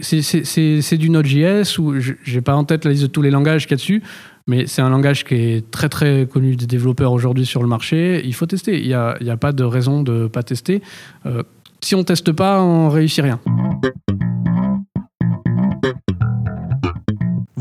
c'est 0.00 0.96
du 0.96 1.10
Node.js 1.10 1.78
où 1.78 1.94
j'ai 1.98 2.40
pas 2.40 2.54
en 2.54 2.64
tête 2.64 2.84
la 2.84 2.90
liste 2.90 3.04
de 3.04 3.08
tous 3.08 3.22
les 3.22 3.30
langages 3.30 3.66
qu'il 3.66 3.72
y 3.72 3.74
a 3.74 3.76
dessus, 3.76 4.02
mais 4.46 4.66
c'est 4.66 4.82
un 4.82 4.90
langage 4.90 5.24
qui 5.24 5.34
est 5.34 5.70
très 5.70 5.88
très 5.88 6.26
connu 6.26 6.56
des 6.56 6.66
développeurs 6.66 7.12
aujourd'hui 7.12 7.46
sur 7.46 7.62
le 7.62 7.68
marché. 7.68 8.22
Il 8.24 8.34
faut 8.34 8.46
tester. 8.46 8.80
Il 8.80 8.88
n'y 8.88 8.94
a, 8.94 9.36
pas 9.36 9.52
de 9.52 9.64
raison 9.64 10.02
de 10.02 10.26
pas 10.26 10.42
tester. 10.42 10.82
Euh, 11.26 11.42
si 11.80 11.94
on 11.94 12.04
teste 12.04 12.32
pas, 12.32 12.60
on 12.60 12.88
réussit 12.88 13.22
rien. 13.22 13.40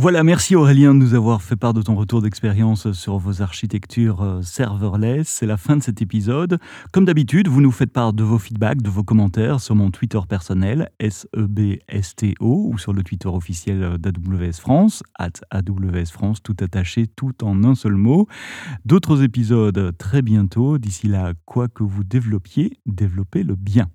Voilà, 0.02 0.24
merci 0.24 0.56
Aurélien 0.56 0.94
de 0.94 1.00
nous 1.00 1.14
avoir 1.14 1.42
fait 1.42 1.58
part 1.58 1.74
de 1.74 1.82
ton 1.82 1.94
retour 1.94 2.22
d'expérience 2.22 2.94
sur 2.94 3.18
vos 3.18 3.42
architectures 3.42 4.22
euh, 4.22 4.42
serverless. 4.42 5.28
C'est 5.28 5.46
la 5.46 5.58
fin 5.58 5.76
de 5.76 5.84
cet 5.84 6.02
épisode. 6.02 6.58
Comme 6.94 7.04
d'habitude, 7.04 7.50
vous 7.50 7.60
nous 7.60 7.70
faites 7.70 7.92
part 7.92 8.14
de 8.14 8.24
vos 8.24 8.40
feedbacks, 8.40 8.82
de 8.82 8.90
vos 8.90 9.04
commentaires 9.04 9.60
sur 9.60 9.76
mon 9.76 9.92
Twitter 9.92 10.22
personnel, 10.26 10.90
SEBSTO, 11.02 12.70
ou 12.70 12.78
sur 12.78 12.94
le 12.94 13.04
Twitter 13.04 13.28
officiel 13.28 13.98
d'AWS 13.98 14.62
France, 14.62 15.04
at 15.20 15.34
AWS 15.52 16.14
France, 16.14 16.42
tout 16.42 16.56
attaché, 16.62 17.06
tout 17.06 17.44
en 17.44 17.66
un 17.66 17.76
seul 17.76 17.96
mot. 17.96 18.26
D'autres 18.86 19.22
épisodes 19.22 19.98
très 19.98 20.22
bientôt. 20.22 20.78
D'ici 20.78 21.10
là, 21.10 21.34
quoi 21.44 21.68
que 21.68 21.84
vous 21.84 22.06
développiez, 22.06 22.80
développez 22.86 23.44
le 23.44 23.56
bien. 23.56 23.90